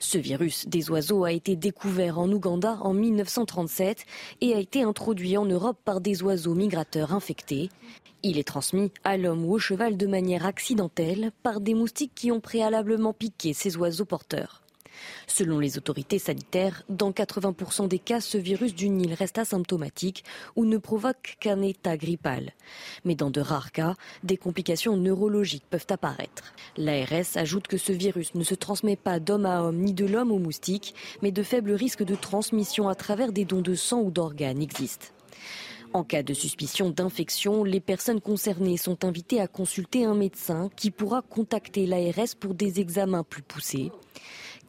Ce 0.00 0.18
virus 0.18 0.68
des 0.68 0.90
oiseaux 0.90 1.24
a 1.24 1.32
été 1.32 1.56
découvert 1.56 2.18
en 2.18 2.30
Ouganda 2.30 2.76
en 2.82 2.92
1937 2.92 4.04
et 4.42 4.54
a 4.54 4.58
été 4.58 4.82
introduit 4.82 5.38
en 5.38 5.46
Europe 5.46 5.78
par 5.82 6.02
des 6.02 6.22
oiseaux 6.22 6.54
migrateurs 6.54 7.14
infectés. 7.14 7.70
Il 8.22 8.38
est 8.38 8.46
transmis 8.46 8.90
à 9.02 9.16
l'homme 9.16 9.46
ou 9.46 9.54
au 9.54 9.58
cheval 9.58 9.96
de 9.96 10.06
manière 10.06 10.44
accidentelle 10.44 11.30
par 11.42 11.62
des 11.62 11.74
moustiques 11.74 12.14
qui 12.14 12.32
ont 12.32 12.40
préalablement 12.40 13.14
piqué 13.14 13.54
ces 13.54 13.78
oiseaux 13.78 14.04
porteurs. 14.04 14.63
Selon 15.26 15.58
les 15.58 15.78
autorités 15.78 16.18
sanitaires, 16.18 16.82
dans 16.88 17.10
80% 17.10 17.88
des 17.88 17.98
cas, 17.98 18.20
ce 18.20 18.38
virus 18.38 18.74
du 18.74 18.88
Nil 18.88 19.14
reste 19.14 19.38
asymptomatique 19.38 20.24
ou 20.56 20.64
ne 20.64 20.78
provoque 20.78 21.36
qu'un 21.40 21.62
état 21.62 21.96
grippal. 21.96 22.52
Mais 23.04 23.14
dans 23.14 23.30
de 23.30 23.40
rares 23.40 23.72
cas, 23.72 23.94
des 24.22 24.36
complications 24.36 24.96
neurologiques 24.96 25.66
peuvent 25.68 25.86
apparaître. 25.90 26.54
L'ARS 26.76 27.36
ajoute 27.36 27.68
que 27.68 27.78
ce 27.78 27.92
virus 27.92 28.34
ne 28.34 28.44
se 28.44 28.54
transmet 28.54 28.96
pas 28.96 29.20
d'homme 29.20 29.46
à 29.46 29.62
homme 29.62 29.78
ni 29.78 29.94
de 29.94 30.06
l'homme 30.06 30.32
au 30.32 30.38
moustique, 30.38 30.94
mais 31.22 31.32
de 31.32 31.42
faibles 31.42 31.72
risques 31.72 32.04
de 32.04 32.14
transmission 32.14 32.88
à 32.88 32.94
travers 32.94 33.32
des 33.32 33.44
dons 33.44 33.62
de 33.62 33.74
sang 33.74 34.00
ou 34.00 34.10
d'organes 34.10 34.62
existent. 34.62 35.06
En 35.94 36.02
cas 36.02 36.24
de 36.24 36.34
suspicion 36.34 36.90
d'infection, 36.90 37.62
les 37.62 37.78
personnes 37.78 38.20
concernées 38.20 38.76
sont 38.76 39.04
invitées 39.04 39.40
à 39.40 39.46
consulter 39.46 40.04
un 40.04 40.16
médecin 40.16 40.68
qui 40.74 40.90
pourra 40.90 41.22
contacter 41.22 41.86
l'ARS 41.86 42.34
pour 42.40 42.54
des 42.54 42.80
examens 42.80 43.22
plus 43.22 43.42
poussés. 43.42 43.92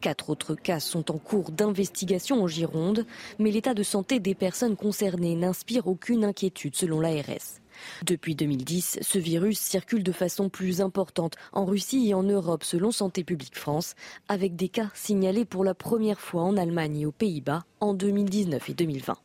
Quatre 0.06 0.30
autres 0.30 0.54
cas 0.54 0.78
sont 0.78 1.10
en 1.10 1.18
cours 1.18 1.50
d'investigation 1.50 2.40
en 2.40 2.46
Gironde, 2.46 3.04
mais 3.40 3.50
l'état 3.50 3.74
de 3.74 3.82
santé 3.82 4.20
des 4.20 4.36
personnes 4.36 4.76
concernées 4.76 5.34
n'inspire 5.34 5.88
aucune 5.88 6.24
inquiétude 6.24 6.76
selon 6.76 7.00
l'ARS. 7.00 7.58
Depuis 8.04 8.36
2010, 8.36 9.00
ce 9.02 9.18
virus 9.18 9.58
circule 9.58 10.04
de 10.04 10.12
façon 10.12 10.48
plus 10.48 10.80
importante 10.80 11.34
en 11.52 11.64
Russie 11.64 12.08
et 12.08 12.14
en 12.14 12.22
Europe 12.22 12.62
selon 12.62 12.92
Santé 12.92 13.24
publique 13.24 13.58
France, 13.58 13.96
avec 14.28 14.54
des 14.54 14.68
cas 14.68 14.90
signalés 14.94 15.44
pour 15.44 15.64
la 15.64 15.74
première 15.74 16.20
fois 16.20 16.44
en 16.44 16.56
Allemagne 16.56 17.00
et 17.00 17.06
aux 17.06 17.10
Pays-Bas 17.10 17.64
en 17.80 17.92
2019 17.92 18.70
et 18.70 18.74
2020. 18.74 19.16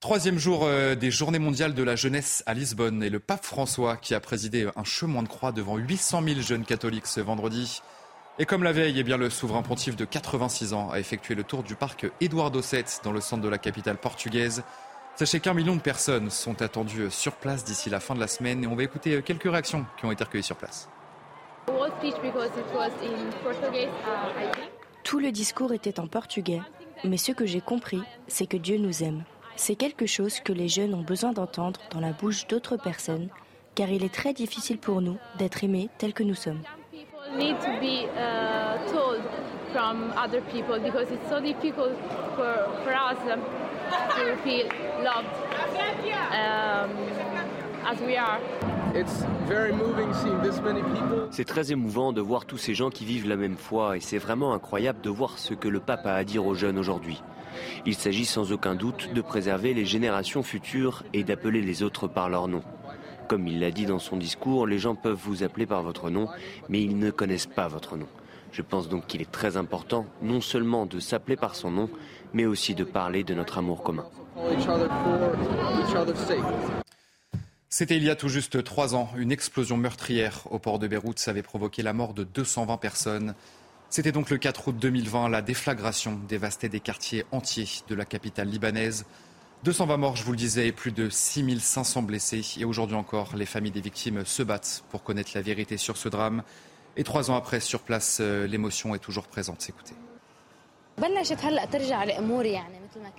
Troisième 0.00 0.38
jour 0.38 0.64
euh, 0.64 0.96
des 0.96 1.12
Journées 1.12 1.38
mondiales 1.38 1.74
de 1.74 1.84
la 1.84 1.94
jeunesse 1.94 2.42
à 2.46 2.52
Lisbonne 2.52 3.00
et 3.04 3.10
le 3.10 3.20
pape 3.20 3.44
François 3.44 3.96
qui 3.96 4.12
a 4.12 4.18
présidé 4.18 4.68
un 4.74 4.82
chemin 4.82 5.22
de 5.22 5.28
croix 5.28 5.52
devant 5.52 5.76
800 5.76 6.20
000 6.26 6.40
jeunes 6.40 6.64
catholiques 6.64 7.06
ce 7.06 7.20
vendredi. 7.20 7.80
Et 8.36 8.46
comme 8.46 8.64
la 8.64 8.72
veille, 8.72 8.98
eh 8.98 9.04
bien, 9.04 9.16
le 9.16 9.30
souverain 9.30 9.62
pontife 9.62 9.94
de 9.94 10.04
86 10.04 10.72
ans 10.72 10.90
a 10.90 10.98
effectué 10.98 11.36
le 11.36 11.44
tour 11.44 11.62
du 11.62 11.76
parc 11.76 12.06
Eduardo 12.20 12.60
VII 12.60 12.82
dans 13.04 13.12
le 13.12 13.20
centre 13.20 13.42
de 13.42 13.48
la 13.48 13.58
capitale 13.58 13.96
portugaise. 13.96 14.64
Sachez 15.14 15.38
qu'un 15.38 15.54
million 15.54 15.76
de 15.76 15.80
personnes 15.80 16.30
sont 16.30 16.60
attendues 16.60 17.12
sur 17.12 17.34
place 17.34 17.62
d'ici 17.62 17.90
la 17.90 18.00
fin 18.00 18.16
de 18.16 18.20
la 18.20 18.26
semaine 18.26 18.64
et 18.64 18.66
on 18.66 18.74
va 18.74 18.82
écouter 18.82 19.22
quelques 19.22 19.48
réactions 19.48 19.86
qui 19.96 20.06
ont 20.06 20.10
été 20.10 20.24
recueillies 20.24 20.42
sur 20.42 20.56
place. 20.56 20.88
Tout 25.04 25.20
le 25.20 25.30
discours 25.30 25.72
était 25.72 26.00
en 26.00 26.08
portugais, 26.08 26.60
mais 27.04 27.18
ce 27.18 27.30
que 27.30 27.46
j'ai 27.46 27.60
compris, 27.60 28.02
c'est 28.26 28.46
que 28.46 28.56
Dieu 28.56 28.78
nous 28.78 29.04
aime. 29.04 29.22
C'est 29.54 29.76
quelque 29.76 30.06
chose 30.06 30.40
que 30.40 30.52
les 30.52 30.66
jeunes 30.66 30.94
ont 30.94 31.02
besoin 31.02 31.32
d'entendre 31.32 31.78
dans 31.90 32.00
la 32.00 32.12
bouche 32.12 32.48
d'autres 32.48 32.76
personnes, 32.76 33.28
car 33.76 33.90
il 33.90 34.02
est 34.02 34.12
très 34.12 34.32
difficile 34.32 34.78
pour 34.78 35.00
nous 35.00 35.18
d'être 35.38 35.62
aimés 35.62 35.88
tels 35.98 36.14
que 36.14 36.24
nous 36.24 36.34
sommes. 36.34 36.62
Need 37.36 37.60
to 37.60 37.78
be 37.80 38.06
uh, 38.16 38.78
told 38.92 39.22
from 39.72 40.12
other 40.16 40.40
people 40.52 40.78
because 40.78 41.10
it's 41.10 41.28
so 41.28 41.40
difficult 41.40 41.92
for, 42.36 42.54
for 42.84 42.94
us 42.94 43.18
um, 43.30 43.40
to 44.16 44.36
feel 44.44 44.66
loved 45.02 45.34
um, 46.32 46.90
as 47.86 48.00
we 48.00 48.16
are. 48.16 48.40
C'est 51.30 51.44
très 51.44 51.72
émouvant 51.72 52.12
de 52.12 52.20
voir 52.20 52.46
tous 52.46 52.58
ces 52.58 52.74
gens 52.74 52.90
qui 52.90 53.04
vivent 53.04 53.28
la 53.28 53.34
même 53.34 53.56
foi 53.56 53.96
et 53.96 54.00
c'est 54.00 54.18
vraiment 54.18 54.54
incroyable 54.54 55.00
de 55.00 55.10
voir 55.10 55.38
ce 55.38 55.52
que 55.52 55.66
le 55.66 55.80
pape 55.80 56.06
a 56.06 56.14
à 56.14 56.22
dire 56.22 56.46
aux 56.46 56.54
jeunes 56.54 56.78
aujourd'hui. 56.78 57.20
Il 57.86 57.94
s'agit 57.94 58.24
sans 58.24 58.52
aucun 58.52 58.76
doute 58.76 59.12
de 59.12 59.20
préserver 59.20 59.74
les 59.74 59.84
générations 59.84 60.44
futures 60.44 61.02
et 61.12 61.24
d'appeler 61.24 61.60
les 61.60 61.82
autres 61.82 62.06
par 62.06 62.28
leur 62.28 62.46
nom. 62.46 62.62
Comme 63.28 63.46
il 63.46 63.60
l'a 63.60 63.70
dit 63.70 63.86
dans 63.86 63.98
son 63.98 64.16
discours, 64.16 64.66
les 64.66 64.78
gens 64.78 64.94
peuvent 64.94 65.20
vous 65.22 65.42
appeler 65.42 65.66
par 65.66 65.82
votre 65.82 66.10
nom, 66.10 66.28
mais 66.68 66.82
ils 66.82 66.98
ne 66.98 67.10
connaissent 67.10 67.46
pas 67.46 67.68
votre 67.68 67.96
nom. 67.96 68.08
Je 68.52 68.62
pense 68.62 68.88
donc 68.88 69.06
qu'il 69.06 69.22
est 69.22 69.30
très 69.30 69.56
important 69.56 70.06
non 70.22 70.40
seulement 70.40 70.86
de 70.86 71.00
s'appeler 71.00 71.36
par 71.36 71.56
son 71.56 71.70
nom, 71.70 71.90
mais 72.32 72.46
aussi 72.46 72.74
de 72.74 72.84
parler 72.84 73.24
de 73.24 73.34
notre 73.34 73.58
amour 73.58 73.82
commun. 73.82 74.06
C'était 77.68 77.96
il 77.96 78.04
y 78.04 78.10
a 78.10 78.14
tout 78.14 78.28
juste 78.28 78.62
trois 78.62 78.94
ans. 78.94 79.10
Une 79.16 79.32
explosion 79.32 79.76
meurtrière 79.76 80.42
au 80.50 80.58
port 80.58 80.78
de 80.78 80.86
Beyrouth 80.86 81.26
avait 81.26 81.42
provoqué 81.42 81.82
la 81.82 81.92
mort 81.92 82.14
de 82.14 82.22
220 82.22 82.76
personnes. 82.76 83.34
C'était 83.90 84.12
donc 84.12 84.30
le 84.30 84.38
4 84.38 84.68
août 84.68 84.76
2020. 84.78 85.28
La 85.28 85.42
déflagration 85.42 86.20
dévastait 86.28 86.68
des 86.68 86.80
quartiers 86.80 87.24
entiers 87.32 87.68
de 87.88 87.94
la 87.94 88.04
capitale 88.04 88.48
libanaise. 88.48 89.06
220 89.64 89.96
morts, 89.96 90.16
je 90.16 90.24
vous 90.24 90.32
le 90.32 90.36
disais, 90.36 90.72
plus 90.72 90.92
de 90.92 91.08
6500 91.08 92.02
blessés. 92.02 92.42
Et 92.58 92.66
aujourd'hui 92.66 92.96
encore, 92.96 93.34
les 93.34 93.46
familles 93.46 93.72
des 93.72 93.80
victimes 93.80 94.26
se 94.26 94.42
battent 94.42 94.84
pour 94.90 95.02
connaître 95.02 95.30
la 95.34 95.40
vérité 95.40 95.78
sur 95.78 95.96
ce 95.96 96.10
drame. 96.10 96.42
Et 96.98 97.02
trois 97.02 97.30
ans 97.30 97.34
après, 97.34 97.60
sur 97.60 97.80
place, 97.80 98.18
euh, 98.20 98.46
l'émotion 98.46 98.94
est 98.94 98.98
toujours 98.98 99.26
présente. 99.26 99.66
Écoutez. 99.66 99.94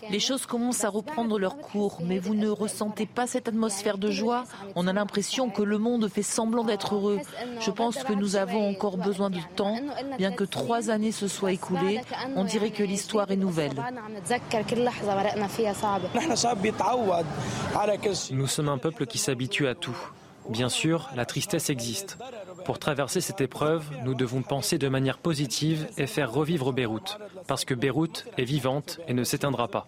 Les 0.10 0.20
choses 0.20 0.46
commencent 0.46 0.84
à 0.84 0.90
reprendre 0.90 1.38
leur 1.38 1.58
cours, 1.58 2.00
mais 2.02 2.20
vous 2.20 2.34
ne 2.36 2.48
ressentez 2.48 3.06
pas 3.06 3.28
cette 3.28 3.48
atmosphère 3.48 3.98
de 3.98 4.12
joie 4.12 4.46
On 4.76 4.88
a 4.88 4.94
l'impression 4.94 5.50
que 5.50 5.62
le 5.62 5.78
monde 5.78 6.08
fait 6.08 6.24
semblant 6.24 6.64
d'être 6.64 6.96
heureux. 6.96 7.20
Je 7.60 7.72
pense 7.72 8.04
que 8.04 8.14
nous 8.14 8.36
avons 8.36 8.70
encore 8.70 8.98
besoin 8.98 9.30
de 9.30 9.40
temps, 9.56 9.78
bien 10.18 10.32
que 10.32 10.44
trois 10.44 10.90
années 10.90 11.12
se 11.12 11.28
soient 11.28 11.52
écoulées. 11.52 12.02
On 12.36 12.44
dirait 12.44 12.72
que 12.72 12.84
l'histoire 12.84 13.32
est 13.32 13.36
nouvelle. 13.36 13.74
Nous 18.32 18.48
sommes 18.48 18.70
un 18.70 18.78
peuple 18.78 19.06
qui 19.06 19.18
s'habitue 19.18 19.68
à 19.68 19.76
tout. 19.76 19.98
Bien 20.50 20.70
sûr, 20.70 21.10
la 21.16 21.26
tristesse 21.26 21.70
existe. 21.70 22.18
Pour 22.66 22.80
traverser 22.80 23.22
cette 23.22 23.42
épreuve, 23.42 23.84
nous 24.04 24.16
devons 24.16 24.42
penser 24.42 24.80
de 24.80 24.88
manière 24.88 25.20
positive 25.20 25.88
et 25.98 26.08
faire 26.08 26.32
revivre 26.32 26.74
Beyrouth, 26.74 27.20
parce 27.48 27.64
que 27.64 27.76
Beyrouth 27.76 28.26
est 28.40 28.44
vivante 28.44 29.00
et 29.08 29.14
ne 29.14 29.24
s'éteindra 29.24 29.68
pas. 29.68 29.88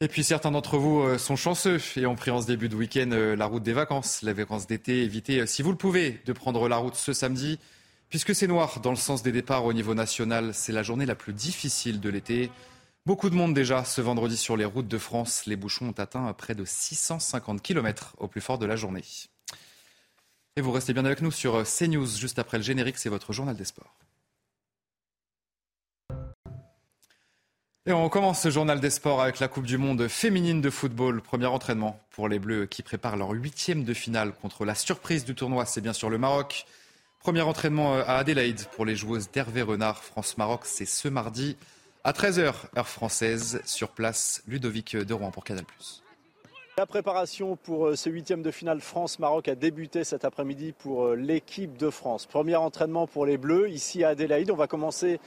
Et 0.00 0.08
puis 0.08 0.24
certains 0.24 0.50
d'entre 0.50 0.78
vous 0.78 1.00
euh, 1.00 1.18
sont 1.18 1.36
chanceux 1.36 1.80
et 1.96 2.06
ont 2.06 2.16
pris 2.16 2.30
en 2.30 2.40
ce 2.40 2.46
début 2.46 2.68
de 2.68 2.76
week-end 2.76 3.10
euh, 3.12 3.36
la 3.36 3.46
route 3.46 3.62
des 3.62 3.72
vacances, 3.72 4.22
les 4.22 4.32
vacances 4.32 4.66
d'été. 4.66 5.02
Évitez, 5.02 5.40
euh, 5.40 5.46
si 5.46 5.62
vous 5.62 5.70
le 5.70 5.76
pouvez, 5.76 6.20
de 6.24 6.32
prendre 6.32 6.68
la 6.68 6.76
route 6.76 6.94
ce 6.94 7.12
samedi, 7.12 7.58
puisque 8.08 8.34
c'est 8.34 8.46
noir 8.46 8.80
dans 8.80 8.90
le 8.90 8.96
sens 8.96 9.22
des 9.22 9.32
départs 9.32 9.64
au 9.64 9.72
niveau 9.72 9.94
national. 9.94 10.52
C'est 10.54 10.72
la 10.72 10.82
journée 10.82 11.06
la 11.06 11.14
plus 11.14 11.32
difficile 11.32 12.00
de 12.00 12.08
l'été. 12.08 12.50
Beaucoup 13.06 13.30
de 13.30 13.36
monde 13.36 13.54
déjà 13.54 13.84
ce 13.84 14.00
vendredi 14.00 14.36
sur 14.36 14.56
les 14.56 14.64
routes 14.64 14.88
de 14.88 14.98
France. 14.98 15.46
Les 15.46 15.54
bouchons 15.54 15.90
ont 15.90 16.00
atteint 16.00 16.32
près 16.32 16.56
de 16.56 16.64
650 16.64 17.62
km 17.62 18.16
au 18.18 18.26
plus 18.26 18.40
fort 18.40 18.58
de 18.58 18.66
la 18.66 18.74
journée. 18.74 19.04
Et 20.56 20.60
vous 20.60 20.72
restez 20.72 20.92
bien 20.92 21.04
avec 21.04 21.22
nous 21.22 21.30
sur 21.30 21.62
CNews 21.62 22.08
juste 22.08 22.40
après 22.40 22.56
le 22.56 22.64
générique, 22.64 22.98
c'est 22.98 23.08
votre 23.08 23.32
journal 23.32 23.54
des 23.54 23.64
sports. 23.64 23.94
Et 27.86 27.92
on 27.92 28.08
commence 28.08 28.40
ce 28.40 28.50
journal 28.50 28.80
des 28.80 28.90
sports 28.90 29.22
avec 29.22 29.38
la 29.38 29.46
Coupe 29.46 29.66
du 29.66 29.78
Monde 29.78 30.08
féminine 30.08 30.60
de 30.60 30.70
football. 30.70 31.22
Premier 31.22 31.46
entraînement 31.46 32.00
pour 32.10 32.28
les 32.28 32.40
Bleus 32.40 32.66
qui 32.66 32.82
préparent 32.82 33.16
leur 33.16 33.30
huitième 33.30 33.84
de 33.84 33.94
finale 33.94 34.32
contre 34.32 34.64
la 34.64 34.74
surprise 34.74 35.24
du 35.24 35.36
tournoi, 35.36 35.64
c'est 35.64 35.80
bien 35.80 35.92
sûr 35.92 36.10
le 36.10 36.18
Maroc. 36.18 36.66
Premier 37.20 37.42
entraînement 37.42 37.94
à 37.94 38.14
Adélaïde 38.14 38.66
pour 38.74 38.84
les 38.84 38.96
joueuses 38.96 39.30
d'Hervé 39.30 39.62
Renard. 39.62 40.02
France-Maroc, 40.02 40.62
c'est 40.64 40.86
ce 40.86 41.06
mardi 41.06 41.56
à 42.06 42.12
13h, 42.12 42.54
heure 42.76 42.86
française, 42.86 43.60
sur 43.64 43.88
place, 43.88 44.40
Ludovic 44.46 44.94
de 44.94 45.12
Rouen 45.12 45.32
pour 45.32 45.42
Canal+. 45.42 45.64
La 46.78 46.84
préparation 46.84 47.56
pour 47.56 47.86
euh, 47.86 47.96
ce 47.96 48.10
huitième 48.10 48.42
de 48.42 48.50
finale 48.50 48.82
France-Maroc 48.82 49.48
a 49.48 49.54
débuté 49.54 50.04
cet 50.04 50.26
après-midi 50.26 50.74
pour 50.76 51.06
euh, 51.06 51.14
l'équipe 51.16 51.78
de 51.78 51.88
France. 51.88 52.26
Premier 52.26 52.56
entraînement 52.56 53.06
pour 53.06 53.24
les 53.24 53.38
Bleus 53.38 53.70
ici 53.70 54.04
à 54.04 54.08
Adélaïde. 54.08 54.50
On 54.50 54.56
va 54.56 54.66
commencer 54.66 55.18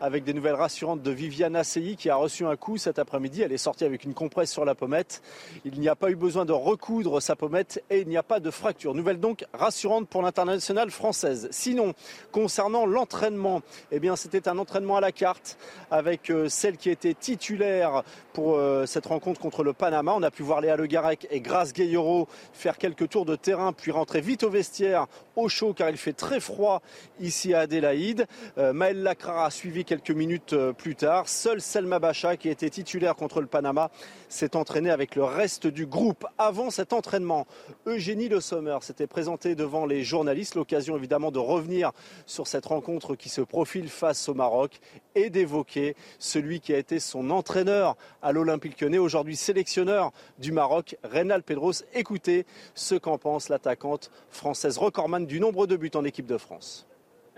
avec 0.00 0.24
des 0.24 0.34
nouvelles 0.34 0.56
rassurantes 0.56 1.02
de 1.02 1.10
Viviane 1.12 1.54
Assey 1.54 1.94
qui 1.94 2.10
a 2.10 2.16
reçu 2.16 2.44
un 2.44 2.56
coup 2.56 2.76
cet 2.76 2.98
après-midi. 2.98 3.40
Elle 3.40 3.52
est 3.52 3.56
sortie 3.56 3.84
avec 3.84 4.02
une 4.02 4.14
compresse 4.14 4.50
sur 4.50 4.64
la 4.64 4.74
pommette. 4.74 5.22
Il 5.64 5.78
n'y 5.78 5.88
a 5.88 5.94
pas 5.94 6.10
eu 6.10 6.16
besoin 6.16 6.44
de 6.44 6.52
recoudre 6.52 7.22
sa 7.22 7.36
pommette 7.36 7.84
et 7.88 8.00
il 8.00 8.08
n'y 8.08 8.16
a 8.16 8.24
pas 8.24 8.40
de 8.40 8.50
fracture. 8.50 8.92
Nouvelle 8.92 9.20
donc 9.20 9.46
rassurante 9.54 10.08
pour 10.08 10.22
l'internationale 10.22 10.90
française. 10.90 11.46
Sinon, 11.52 11.94
concernant 12.32 12.84
l'entraînement, 12.84 13.62
eh 13.92 14.00
bien 14.00 14.16
c'était 14.16 14.48
un 14.48 14.58
entraînement 14.58 14.96
à 14.96 15.00
la 15.00 15.12
carte 15.12 15.56
avec 15.92 16.30
euh, 16.30 16.48
celle 16.48 16.76
qui 16.76 16.90
était 16.90 17.14
titulaire 17.14 18.02
pour 18.32 18.60
cette 18.84 19.06
rencontre 19.06 19.40
contre 19.40 19.64
le 19.64 19.72
Panama. 19.72 20.12
On 20.14 20.22
a 20.22 20.30
pu 20.30 20.42
voir 20.42 20.60
Léa 20.60 20.76
Le 20.96 21.16
et 21.30 21.40
Grace 21.40 21.72
Gayoro 21.72 22.26
faire 22.52 22.78
quelques 22.78 23.08
tours 23.10 23.26
de 23.26 23.36
terrain 23.36 23.72
puis 23.72 23.90
rentrer 23.90 24.20
vite 24.20 24.44
au 24.44 24.50
vestiaire 24.50 25.06
au 25.36 25.48
chaud 25.48 25.74
car 25.74 25.90
il 25.90 25.96
fait 25.96 26.14
très 26.14 26.40
froid 26.40 26.80
ici 27.20 27.52
à 27.52 27.60
Adélaïde. 27.60 28.26
Euh, 28.56 28.72
Maël 28.72 29.02
Lacra 29.02 29.44
a 29.44 29.50
suivi 29.50 29.84
quelques 29.84 30.10
minutes 30.10 30.54
euh, 30.54 30.72
plus 30.72 30.94
tard. 30.94 31.28
Seul 31.28 31.60
Selma 31.60 31.98
Bacha 31.98 32.36
qui 32.36 32.48
était 32.48 32.70
titulaire 32.70 33.14
contre 33.14 33.40
le 33.40 33.46
Panama 33.46 33.90
s'est 34.28 34.56
entraîné 34.56 34.90
avec 34.90 35.14
le 35.14 35.24
reste 35.24 35.66
du 35.66 35.86
groupe. 35.86 36.26
Avant 36.38 36.70
cet 36.70 36.92
entraînement, 36.92 37.46
Eugénie 37.86 38.28
Le 38.28 38.40
Sommer 38.40 38.78
s'était 38.80 39.06
présentée 39.06 39.54
devant 39.54 39.84
les 39.84 40.02
journalistes. 40.02 40.54
L'occasion 40.54 40.96
évidemment 40.96 41.30
de 41.30 41.38
revenir 41.38 41.92
sur 42.24 42.46
cette 42.46 42.66
rencontre 42.66 43.14
qui 43.14 43.28
se 43.28 43.42
profile 43.42 43.88
face 43.88 44.28
au 44.28 44.34
Maroc 44.34 44.80
et 45.14 45.30
d'évoquer 45.30 45.96
celui 46.18 46.60
qui 46.60 46.72
a 46.72 46.78
été 46.78 46.98
son 46.98 47.30
entraîneur 47.30 47.96
à 48.22 48.32
l'Olympique 48.32 48.80
lyonnais, 48.80 48.98
aujourd'hui 48.98 49.36
sélectionneur 49.36 50.12
du 50.38 50.52
Maroc, 50.52 50.85
Reynal 51.02 51.42
Pedros. 51.42 51.84
Écoutez 51.94 52.46
ce 52.74 52.94
qu'en 52.94 53.18
pense 53.18 53.48
l'attaquante 53.48 54.10
française 54.30 54.78
recordman 54.78 55.26
du 55.26 55.40
nombre 55.40 55.66
de 55.66 55.76
buts 55.76 55.90
en 55.94 56.04
équipe 56.04 56.26
de 56.26 56.38
France. 56.38 56.86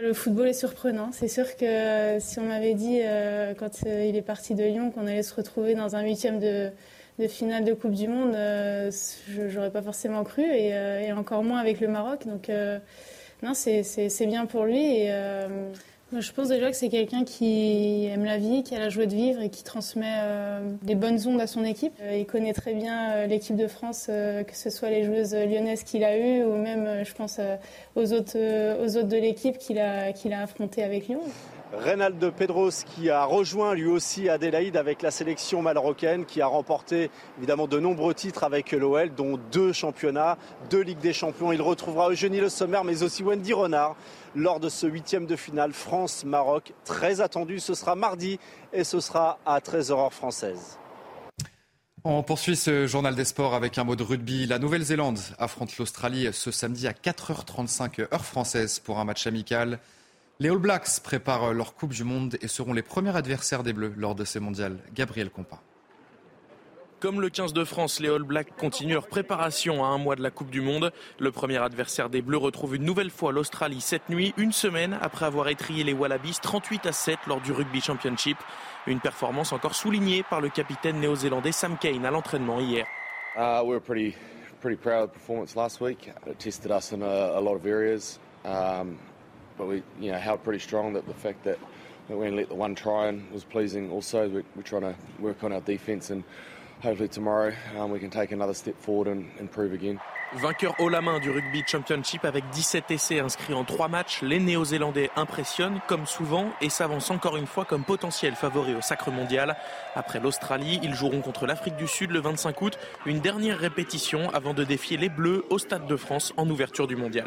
Le 0.00 0.12
football 0.12 0.46
est 0.46 0.52
surprenant. 0.52 1.10
C'est 1.10 1.26
sûr 1.26 1.56
que 1.56 1.64
euh, 1.64 2.20
si 2.20 2.38
on 2.38 2.44
m'avait 2.44 2.74
dit 2.74 3.00
euh, 3.02 3.52
quand 3.54 3.84
euh, 3.84 4.04
il 4.04 4.14
est 4.14 4.22
parti 4.22 4.54
de 4.54 4.62
Lyon 4.62 4.92
qu'on 4.92 5.08
allait 5.08 5.24
se 5.24 5.34
retrouver 5.34 5.74
dans 5.74 5.96
un 5.96 6.02
huitième 6.02 6.38
de, 6.38 6.70
finale 7.26 7.64
de 7.64 7.74
Coupe 7.74 7.94
du 7.94 8.06
Monde, 8.06 8.34
je 8.34 9.56
n'aurais 9.56 9.72
pas 9.72 9.82
forcément 9.82 10.22
cru 10.22 10.42
et, 10.42 11.10
encore 11.12 11.42
moins 11.42 11.58
avec 11.58 11.80
le 11.80 11.88
Maroc. 11.88 12.28
Donc 12.28 12.48
non, 13.42 13.54
c'est 13.54 14.26
bien 14.26 14.46
pour 14.46 14.66
lui 14.66 15.08
je 16.16 16.32
pense 16.32 16.48
déjà 16.48 16.70
que 16.70 16.76
c'est 16.76 16.88
quelqu'un 16.88 17.24
qui 17.24 18.06
aime 18.06 18.24
la 18.24 18.38
vie, 18.38 18.62
qui 18.62 18.74
a 18.74 18.78
la 18.78 18.88
joie 18.88 19.06
de 19.06 19.14
vivre 19.14 19.42
et 19.42 19.50
qui 19.50 19.62
transmet 19.62 20.14
euh, 20.18 20.60
des 20.82 20.94
bonnes 20.94 21.18
ondes 21.26 21.40
à 21.40 21.46
son 21.46 21.64
équipe. 21.64 21.92
Euh, 22.00 22.16
il 22.16 22.26
connaît 22.26 22.54
très 22.54 22.72
bien 22.72 23.12
euh, 23.12 23.26
l'équipe 23.26 23.56
de 23.56 23.68
France, 23.68 24.06
que 24.06 24.54
ce 24.54 24.70
soit 24.70 24.88
les 24.88 25.04
joueuses 25.04 25.34
lyonnaises 25.34 25.82
qu'il 25.82 26.04
a 26.04 26.16
eues 26.16 26.44
ou 26.44 26.56
même, 26.56 27.04
je 27.04 27.12
pense, 27.12 27.40
aux, 27.94 28.12
autres, 28.12 28.36
de 28.36 29.16
l'équipe 29.16 29.58
qu'il 29.58 29.78
a, 29.78 30.12
qu'il 30.12 30.32
a 30.32 30.42
affronté 30.42 30.82
avec 30.82 31.08
Lyon. 31.08 31.20
Reynaldo 31.72 32.32
Pedros 32.32 32.70
qui 32.86 33.10
a 33.10 33.24
rejoint 33.24 33.74
lui 33.74 33.86
aussi 33.86 34.30
Adélaïde 34.30 34.78
avec 34.78 35.02
la 35.02 35.10
sélection 35.10 35.60
marocaine 35.60 36.24
qui 36.24 36.40
a 36.40 36.46
remporté 36.46 37.10
évidemment 37.36 37.66
de 37.66 37.78
nombreux 37.78 38.14
titres 38.14 38.44
avec 38.44 38.72
l'OL 38.72 39.10
dont 39.14 39.38
deux 39.52 39.74
championnats, 39.74 40.38
deux 40.70 40.80
Ligues 40.80 41.00
des 41.00 41.12
Champions. 41.12 41.52
Il 41.52 41.60
retrouvera 41.60 42.10
Eugénie 42.10 42.40
Le 42.40 42.48
Sommer 42.48 42.80
mais 42.86 43.02
aussi 43.02 43.22
Wendy 43.22 43.52
Renard 43.52 43.96
lors 44.38 44.60
de 44.60 44.68
ce 44.68 44.86
huitième 44.86 45.26
de 45.26 45.36
finale 45.36 45.72
France-Maroc. 45.72 46.72
Très 46.84 47.20
attendu, 47.20 47.58
ce 47.58 47.74
sera 47.74 47.94
mardi 47.94 48.38
et 48.72 48.84
ce 48.84 49.00
sera 49.00 49.38
à 49.44 49.58
13h 49.58 50.10
française. 50.10 50.78
On 52.04 52.22
poursuit 52.22 52.56
ce 52.56 52.86
journal 52.86 53.14
des 53.14 53.24
sports 53.24 53.54
avec 53.54 53.76
un 53.76 53.84
mot 53.84 53.96
de 53.96 54.04
rugby. 54.04 54.46
La 54.46 54.58
Nouvelle-Zélande 54.58 55.18
affronte 55.38 55.76
l'Australie 55.76 56.28
ce 56.32 56.50
samedi 56.50 56.86
à 56.86 56.92
4h35 56.92 58.02
heure 58.12 58.24
française 58.24 58.78
pour 58.78 58.98
un 58.98 59.04
match 59.04 59.26
amical. 59.26 59.80
Les 60.38 60.48
All 60.48 60.58
Blacks 60.58 61.00
préparent 61.02 61.52
leur 61.52 61.74
Coupe 61.74 61.92
du 61.92 62.04
Monde 62.04 62.38
et 62.40 62.46
seront 62.46 62.72
les 62.72 62.82
premiers 62.82 63.16
adversaires 63.16 63.64
des 63.64 63.72
Bleus 63.72 63.92
lors 63.96 64.14
de 64.14 64.24
ces 64.24 64.38
mondiales. 64.38 64.78
Gabriel 64.94 65.30
Compa. 65.30 65.60
Comme 67.00 67.20
le 67.20 67.28
15 67.30 67.52
de 67.52 67.62
France, 67.62 68.00
les 68.00 68.08
All 68.08 68.24
Blacks 68.24 68.56
continuent 68.56 68.94
leur 68.94 69.06
préparation 69.06 69.84
à 69.84 69.86
un 69.86 69.98
mois 69.98 70.16
de 70.16 70.22
la 70.22 70.32
Coupe 70.32 70.50
du 70.50 70.60
Monde. 70.60 70.90
Le 71.20 71.30
premier 71.30 71.58
adversaire 71.58 72.10
des 72.10 72.22
Bleus 72.22 72.38
retrouve 72.38 72.74
une 72.74 72.82
nouvelle 72.82 73.10
fois 73.10 73.30
l'Australie 73.30 73.80
cette 73.80 74.08
nuit, 74.08 74.34
une 74.36 74.50
semaine 74.50 74.98
après 75.00 75.26
avoir 75.26 75.46
étrié 75.46 75.84
les 75.84 75.92
Wallabies 75.92 76.38
38 76.42 76.86
à 76.86 76.92
7 76.92 77.18
lors 77.28 77.40
du 77.40 77.52
Rugby 77.52 77.80
Championship. 77.80 78.36
Une 78.88 78.98
performance 78.98 79.52
encore 79.52 79.76
soulignée 79.76 80.24
par 80.28 80.40
le 80.40 80.48
capitaine 80.48 80.98
néo-zélandais 80.98 81.52
Sam 81.52 81.78
Kane 81.78 82.04
à 82.04 82.10
l'entraînement 82.10 82.58
hier. 82.58 82.84
Uh, 83.36 83.62
we 83.62 83.74
were 83.74 83.80
pretty, 83.80 84.16
pretty 84.60 84.76
proud 84.76 85.04
of 85.04 85.10
the 85.10 85.12
performance 85.12 85.54
last 85.54 85.80
week. 85.80 86.10
It 86.26 86.40
tested 86.40 86.72
us 86.72 86.90
in 86.90 87.02
a, 87.02 87.38
a 87.38 87.40
lot 87.40 87.54
of 87.54 87.64
areas, 87.64 88.18
um, 88.44 88.98
but 89.56 89.68
we, 89.68 89.84
you 90.00 90.10
know, 90.10 90.18
held 90.18 90.42
pretty 90.42 90.58
strong. 90.58 90.94
That 90.94 91.06
the 91.06 91.14
fact 91.14 91.44
that, 91.44 91.60
that 92.08 92.16
we 92.16 92.26
only 92.26 92.38
let 92.38 92.48
the 92.48 92.56
one 92.56 92.74
try 92.74 93.06
and 93.06 93.30
was 93.30 93.44
pleasing. 93.44 93.88
Also, 93.92 94.28
we, 94.28 94.42
we're 94.56 94.62
trying 94.64 94.82
to 94.82 94.96
work 95.20 95.44
on 95.44 95.52
our 95.52 95.60
defence 95.60 96.10
and. 96.10 96.24
Vainqueur 100.34 100.74
haut 100.78 100.88
la 100.88 101.00
main 101.00 101.18
du 101.18 101.30
Rugby 101.30 101.64
Championship 101.66 102.24
avec 102.24 102.48
17 102.50 102.90
essais 102.90 103.18
inscrits 103.18 103.54
en 103.54 103.64
3 103.64 103.88
matchs, 103.88 104.22
les 104.22 104.38
Néo-Zélandais 104.38 105.10
impressionnent 105.16 105.80
comme 105.88 106.06
souvent 106.06 106.50
et 106.60 106.68
s'avancent 106.68 107.10
encore 107.10 107.36
une 107.36 107.46
fois 107.46 107.64
comme 107.64 107.82
potentiel 107.82 108.34
favori 108.34 108.74
au 108.74 108.80
sacre 108.80 109.10
mondial. 109.10 109.56
Après 109.96 110.20
l'Australie, 110.20 110.78
ils 110.82 110.94
joueront 110.94 111.20
contre 111.20 111.46
l'Afrique 111.46 111.76
du 111.76 111.88
Sud 111.88 112.12
le 112.12 112.20
25 112.20 112.62
août, 112.62 112.78
une 113.06 113.20
dernière 113.20 113.58
répétition 113.58 114.30
avant 114.32 114.54
de 114.54 114.62
défier 114.62 114.98
les 114.98 115.08
Bleus 115.08 115.44
au 115.50 115.58
Stade 115.58 115.86
de 115.86 115.96
France 115.96 116.32
en 116.36 116.48
ouverture 116.48 116.86
du 116.86 116.94
mondial. 116.94 117.26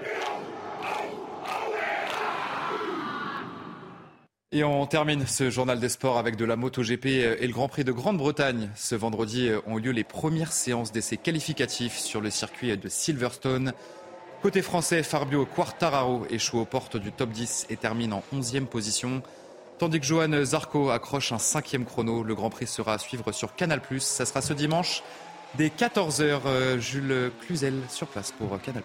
Et 4.53 4.65
on 4.65 4.85
termine 4.85 5.25
ce 5.27 5.49
journal 5.49 5.79
des 5.79 5.87
sports 5.87 6.17
avec 6.17 6.35
de 6.35 6.43
la 6.43 6.57
MotoGP 6.57 7.05
et 7.05 7.47
le 7.47 7.53
Grand 7.53 7.69
Prix 7.69 7.85
de 7.85 7.93
Grande-Bretagne. 7.93 8.69
Ce 8.75 8.95
vendredi 8.95 9.49
ont 9.65 9.77
eu 9.77 9.81
lieu 9.81 9.91
les 9.91 10.03
premières 10.03 10.51
séances 10.51 10.91
d'essais 10.91 11.15
qualificatifs 11.15 11.97
sur 11.97 12.19
le 12.19 12.29
circuit 12.29 12.75
de 12.75 12.89
Silverstone. 12.89 13.71
Côté 14.41 14.61
français, 14.61 15.03
Fabio 15.03 15.45
Quartararo 15.45 16.25
échoue 16.29 16.59
aux 16.59 16.65
portes 16.65 16.97
du 16.97 17.13
top 17.13 17.29
10 17.29 17.67
et 17.69 17.77
termine 17.77 18.11
en 18.11 18.23
11e 18.35 18.65
position. 18.65 19.23
Tandis 19.77 20.01
que 20.01 20.05
Johan 20.05 20.43
Zarco 20.43 20.89
accroche 20.89 21.31
un 21.31 21.39
cinquième 21.39 21.85
chrono. 21.85 22.21
Le 22.21 22.35
Grand 22.35 22.49
Prix 22.49 22.67
sera 22.67 22.95
à 22.95 22.97
suivre 22.97 23.31
sur 23.31 23.55
Canal+. 23.55 23.79
Ça 23.99 24.25
sera 24.25 24.41
ce 24.41 24.51
dimanche 24.51 25.01
dès 25.55 25.69
14h. 25.69 26.41
Euh, 26.45 26.77
Jules 26.77 27.31
Cluzel 27.39 27.79
sur 27.87 28.07
place 28.07 28.33
pour 28.33 28.59
Canal+. 28.61 28.83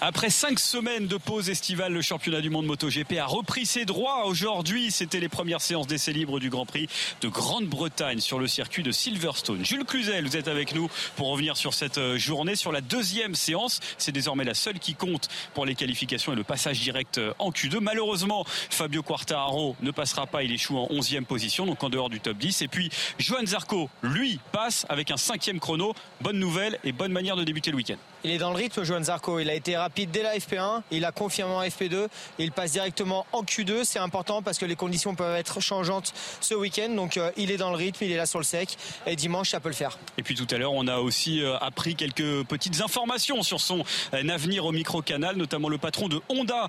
Après 0.00 0.28
cinq 0.28 0.58
semaines 0.58 1.06
de 1.06 1.16
pause 1.16 1.50
estivale, 1.50 1.92
le 1.92 2.02
championnat 2.02 2.40
du 2.40 2.50
monde 2.50 2.66
MotoGP 2.66 3.16
a 3.18 3.26
repris 3.26 3.64
ses 3.64 3.84
droits. 3.84 4.26
Aujourd'hui, 4.26 4.90
c'était 4.90 5.20
les 5.20 5.28
premières 5.28 5.60
séances 5.60 5.86
d'essais 5.86 6.12
libres 6.12 6.40
du 6.40 6.50
Grand 6.50 6.66
Prix 6.66 6.88
de 7.20 7.28
Grande-Bretagne 7.28 8.18
sur 8.18 8.38
le 8.38 8.48
circuit 8.48 8.82
de 8.82 8.90
Silverstone. 8.90 9.64
Jules 9.64 9.84
Cluzel, 9.84 10.26
vous 10.26 10.36
êtes 10.36 10.48
avec 10.48 10.74
nous 10.74 10.90
pour 11.16 11.28
revenir 11.28 11.56
sur 11.56 11.74
cette 11.74 11.98
euh, 11.98 12.18
journée, 12.18 12.56
sur 12.56 12.72
la 12.72 12.80
deuxième 12.80 13.36
séance. 13.36 13.80
C'est 13.96 14.12
désormais 14.12 14.44
la 14.44 14.54
seule 14.54 14.80
qui 14.80 14.94
compte 14.94 15.28
pour 15.54 15.64
les 15.64 15.76
qualifications 15.76 16.32
et 16.32 16.36
le 16.36 16.44
passage 16.44 16.80
direct 16.80 17.18
euh, 17.18 17.32
en 17.38 17.50
Q2. 17.50 17.78
Malheureusement, 17.78 18.44
Fabio 18.70 19.02
Quartararo 19.02 19.76
ne 19.80 19.92
passera 19.92 20.26
pas. 20.26 20.42
Il 20.42 20.52
échoue 20.52 20.76
en 20.76 20.88
11e 20.88 21.24
position, 21.24 21.66
donc 21.66 21.82
en 21.84 21.88
dehors 21.88 22.10
du 22.10 22.20
top 22.20 22.36
10. 22.36 22.62
Et 22.62 22.68
puis, 22.68 22.90
Johan 23.18 23.46
Zarco, 23.46 23.88
lui, 24.02 24.40
passe 24.50 24.86
avec 24.88 25.12
un 25.12 25.16
cinquième 25.16 25.60
chrono. 25.60 25.94
Bonne 26.20 26.38
nouvelle 26.38 26.78
et 26.82 26.92
bonne 26.92 27.12
manière 27.12 27.36
de 27.36 27.44
débuter 27.44 27.70
le 27.70 27.76
week-end. 27.76 27.96
Il 28.26 28.30
est 28.30 28.38
dans 28.38 28.48
le 28.48 28.56
rythme, 28.56 28.84
Johan 28.84 29.02
Zarco. 29.02 29.38
Il 29.38 29.50
a 29.50 29.54
été 29.54 29.76
rapide 29.76 30.10
dès 30.10 30.22
la 30.22 30.34
FP1. 30.34 30.80
Il 30.90 31.04
a 31.04 31.12
confirmé 31.12 31.52
en 31.52 31.62
FP2. 31.62 32.06
il 32.38 32.52
passe 32.52 32.72
directement 32.72 33.26
en 33.32 33.42
Q2. 33.42 33.84
C'est 33.84 33.98
important 33.98 34.40
parce 34.40 34.56
que 34.56 34.64
les 34.64 34.76
conditions 34.76 35.14
peuvent 35.14 35.36
être 35.36 35.60
changeantes 35.60 36.14
ce 36.40 36.54
week-end. 36.54 36.88
Donc 36.88 37.18
euh, 37.18 37.30
il 37.36 37.50
est 37.50 37.58
dans 37.58 37.68
le 37.68 37.76
rythme, 37.76 38.02
il 38.02 38.12
est 38.12 38.16
là 38.16 38.24
sur 38.24 38.38
le 38.38 38.44
sec. 38.46 38.78
Et 39.06 39.14
dimanche, 39.14 39.50
ça 39.50 39.60
peut 39.60 39.68
le 39.68 39.74
faire. 39.74 39.98
Et 40.16 40.22
puis 40.22 40.34
tout 40.34 40.46
à 40.50 40.56
l'heure, 40.56 40.72
on 40.72 40.86
a 40.86 41.00
aussi 41.00 41.42
euh, 41.42 41.58
appris 41.58 41.96
quelques 41.96 42.44
petites 42.44 42.80
informations 42.80 43.42
sur 43.42 43.60
son 43.60 43.84
euh, 44.14 44.28
avenir 44.30 44.64
au 44.64 44.72
micro-canal, 44.72 45.36
notamment 45.36 45.68
le 45.68 45.76
patron 45.76 46.08
de 46.08 46.18
Honda, 46.30 46.68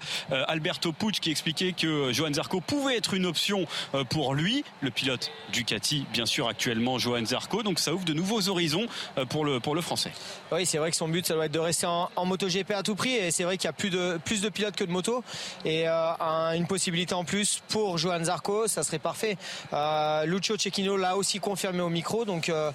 Alberto 0.50 0.92
Pucci, 0.92 1.22
qui 1.22 1.32
expliquait 1.32 1.72
que 1.72 2.12
Johan 2.12 2.34
Zarco 2.34 2.60
pouvait 2.60 2.98
être 2.98 3.14
une 3.14 3.26
option 3.26 3.66
pour 4.10 4.34
lui. 4.34 4.66
Le 4.82 4.92
pilote 4.92 5.32
Ducati, 5.54 6.06
bien 6.12 6.26
sûr, 6.26 6.50
actuellement, 6.50 7.00
Johan 7.00 7.26
Zarco. 7.26 7.64
Donc 7.64 7.80
ça 7.80 7.94
ouvre 7.94 8.04
de 8.04 8.14
nouveaux 8.14 8.50
horizons 8.50 8.88
pour 9.30 9.46
le, 9.46 9.62
pour 9.62 9.74
le 9.74 9.82
français. 9.82 10.12
Oui, 10.52 10.66
c'est 10.66 10.78
vrai 10.80 10.92
que 10.92 10.98
son 10.98 11.08
but, 11.08 11.26
ça 11.26 11.34
doit 11.34 11.45
de 11.50 11.60
rester 11.60 11.86
en, 11.86 12.10
en 12.16 12.26
MotoGP 12.26 12.72
à 12.72 12.84
tout 12.84 12.96
prix. 12.96 13.14
Et 13.14 13.32
c'est 13.32 13.44
vrai 13.44 13.58
qu'il 13.58 13.68
y 13.68 13.70
a 13.70 13.74
plus 13.74 13.90
de, 13.90 14.20
plus 14.24 14.42
de 14.42 14.50
pilotes 14.50 14.76
que 14.76 14.84
de 14.84 14.92
motos. 14.92 15.24
Et 15.64 15.88
euh, 15.88 16.52
une 16.56 16.68
possibilité 16.68 17.14
en 17.14 17.24
plus 17.24 17.62
pour 17.70 17.98
Johan 17.98 18.24
Zarco, 18.24 18.68
ça 18.68 18.84
serait 18.84 19.00
parfait. 19.00 19.38
Euh, 19.74 20.26
Lucio 20.26 20.58
Cecchino 20.58 20.98
l'a 20.98 21.16
aussi 21.16 21.40
confirmé 21.40 21.82
au 21.82 21.90
micro. 21.90 22.26
Donc 22.26 22.50
euh, 22.50 22.72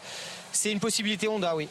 c'est 0.52 0.72
une 0.72 0.80
possibilité 0.80 1.28
Honda, 1.28 1.54
oui. 1.54 1.68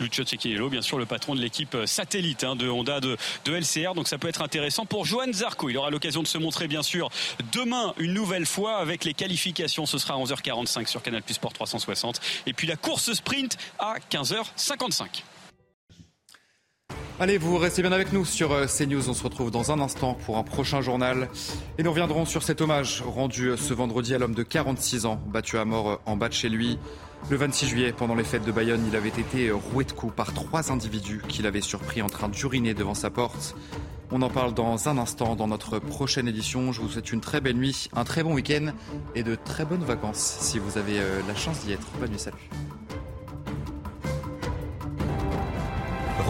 Lucio 0.00 0.24
Cecchino, 0.24 0.68
bien 0.68 0.82
sûr, 0.82 0.98
le 0.98 1.06
patron 1.06 1.34
de 1.34 1.40
l'équipe 1.40 1.76
satellite 1.86 2.44
hein, 2.44 2.56
de 2.56 2.68
Honda 2.68 3.00
de, 3.00 3.16
de, 3.44 3.54
LCR. 3.54 3.94
Donc 3.94 4.08
ça 4.08 4.18
peut 4.18 4.28
être 4.28 4.42
intéressant 4.42 4.86
pour 4.86 5.04
Johan 5.04 5.32
Zarco. 5.32 5.68
Il 5.68 5.76
aura 5.76 5.90
l'occasion 5.90 6.22
de 6.22 6.28
se 6.28 6.38
montrer, 6.38 6.68
bien 6.68 6.82
sûr, 6.82 7.10
demain 7.52 7.94
une 7.98 8.14
nouvelle 8.14 8.46
fois 8.46 8.76
avec 8.76 9.04
les 9.04 9.14
qualifications. 9.14 9.86
Ce 9.86 9.98
sera 9.98 10.14
à 10.14 10.18
11h45 10.18 10.86
sur 10.86 11.02
Canal 11.02 11.22
Plus 11.22 11.34
Sport 11.34 11.52
360. 11.52 12.20
Et 12.46 12.52
puis 12.52 12.66
la 12.66 12.76
course 12.76 13.12
sprint 13.12 13.56
à 13.78 13.96
15h55. 14.10 15.22
Allez, 17.20 17.38
vous 17.38 17.58
restez 17.58 17.82
bien 17.82 17.92
avec 17.92 18.12
nous 18.12 18.24
sur 18.24 18.52
euh, 18.52 18.66
CNews. 18.66 19.08
On 19.08 19.14
se 19.14 19.22
retrouve 19.22 19.50
dans 19.50 19.70
un 19.70 19.80
instant 19.80 20.14
pour 20.14 20.38
un 20.38 20.42
prochain 20.42 20.80
journal. 20.80 21.28
Et 21.78 21.82
nous 21.82 21.90
reviendrons 21.90 22.24
sur 22.24 22.42
cet 22.42 22.60
hommage 22.60 23.02
rendu 23.06 23.48
euh, 23.48 23.56
ce 23.56 23.74
vendredi 23.74 24.14
à 24.14 24.18
l'homme 24.18 24.34
de 24.34 24.42
46 24.42 25.06
ans, 25.06 25.20
battu 25.26 25.58
à 25.58 25.64
mort 25.64 25.90
euh, 25.90 25.96
en 26.06 26.16
bas 26.16 26.28
de 26.28 26.34
chez 26.34 26.48
lui. 26.48 26.78
Le 27.30 27.36
26 27.36 27.66
juillet, 27.66 27.92
pendant 27.92 28.14
les 28.14 28.24
fêtes 28.24 28.44
de 28.44 28.50
Bayonne, 28.50 28.84
il 28.88 28.96
avait 28.96 29.10
été 29.10 29.50
roué 29.52 29.84
de 29.84 29.92
coups 29.92 30.14
par 30.14 30.32
trois 30.32 30.72
individus 30.72 31.22
qu'il 31.28 31.46
avait 31.46 31.60
surpris 31.60 32.02
en 32.02 32.08
train 32.08 32.28
d'uriner 32.28 32.74
devant 32.74 32.94
sa 32.94 33.10
porte. 33.10 33.54
On 34.10 34.22
en 34.22 34.30
parle 34.30 34.54
dans 34.54 34.88
un 34.88 34.98
instant 34.98 35.36
dans 35.36 35.46
notre 35.46 35.78
prochaine 35.78 36.26
édition. 36.26 36.72
Je 36.72 36.80
vous 36.80 36.88
souhaite 36.88 37.12
une 37.12 37.20
très 37.20 37.40
belle 37.40 37.56
nuit, 37.56 37.88
un 37.94 38.04
très 38.04 38.24
bon 38.24 38.34
week-end 38.34 38.72
et 39.14 39.22
de 39.22 39.36
très 39.36 39.64
bonnes 39.64 39.84
vacances 39.84 40.38
si 40.40 40.58
vous 40.58 40.76
avez 40.76 41.00
la 41.28 41.34
chance 41.36 41.60
d'y 41.64 41.72
être. 41.72 41.86
Bonne 42.00 42.10
nuit, 42.10 42.18
salut. 42.18 42.50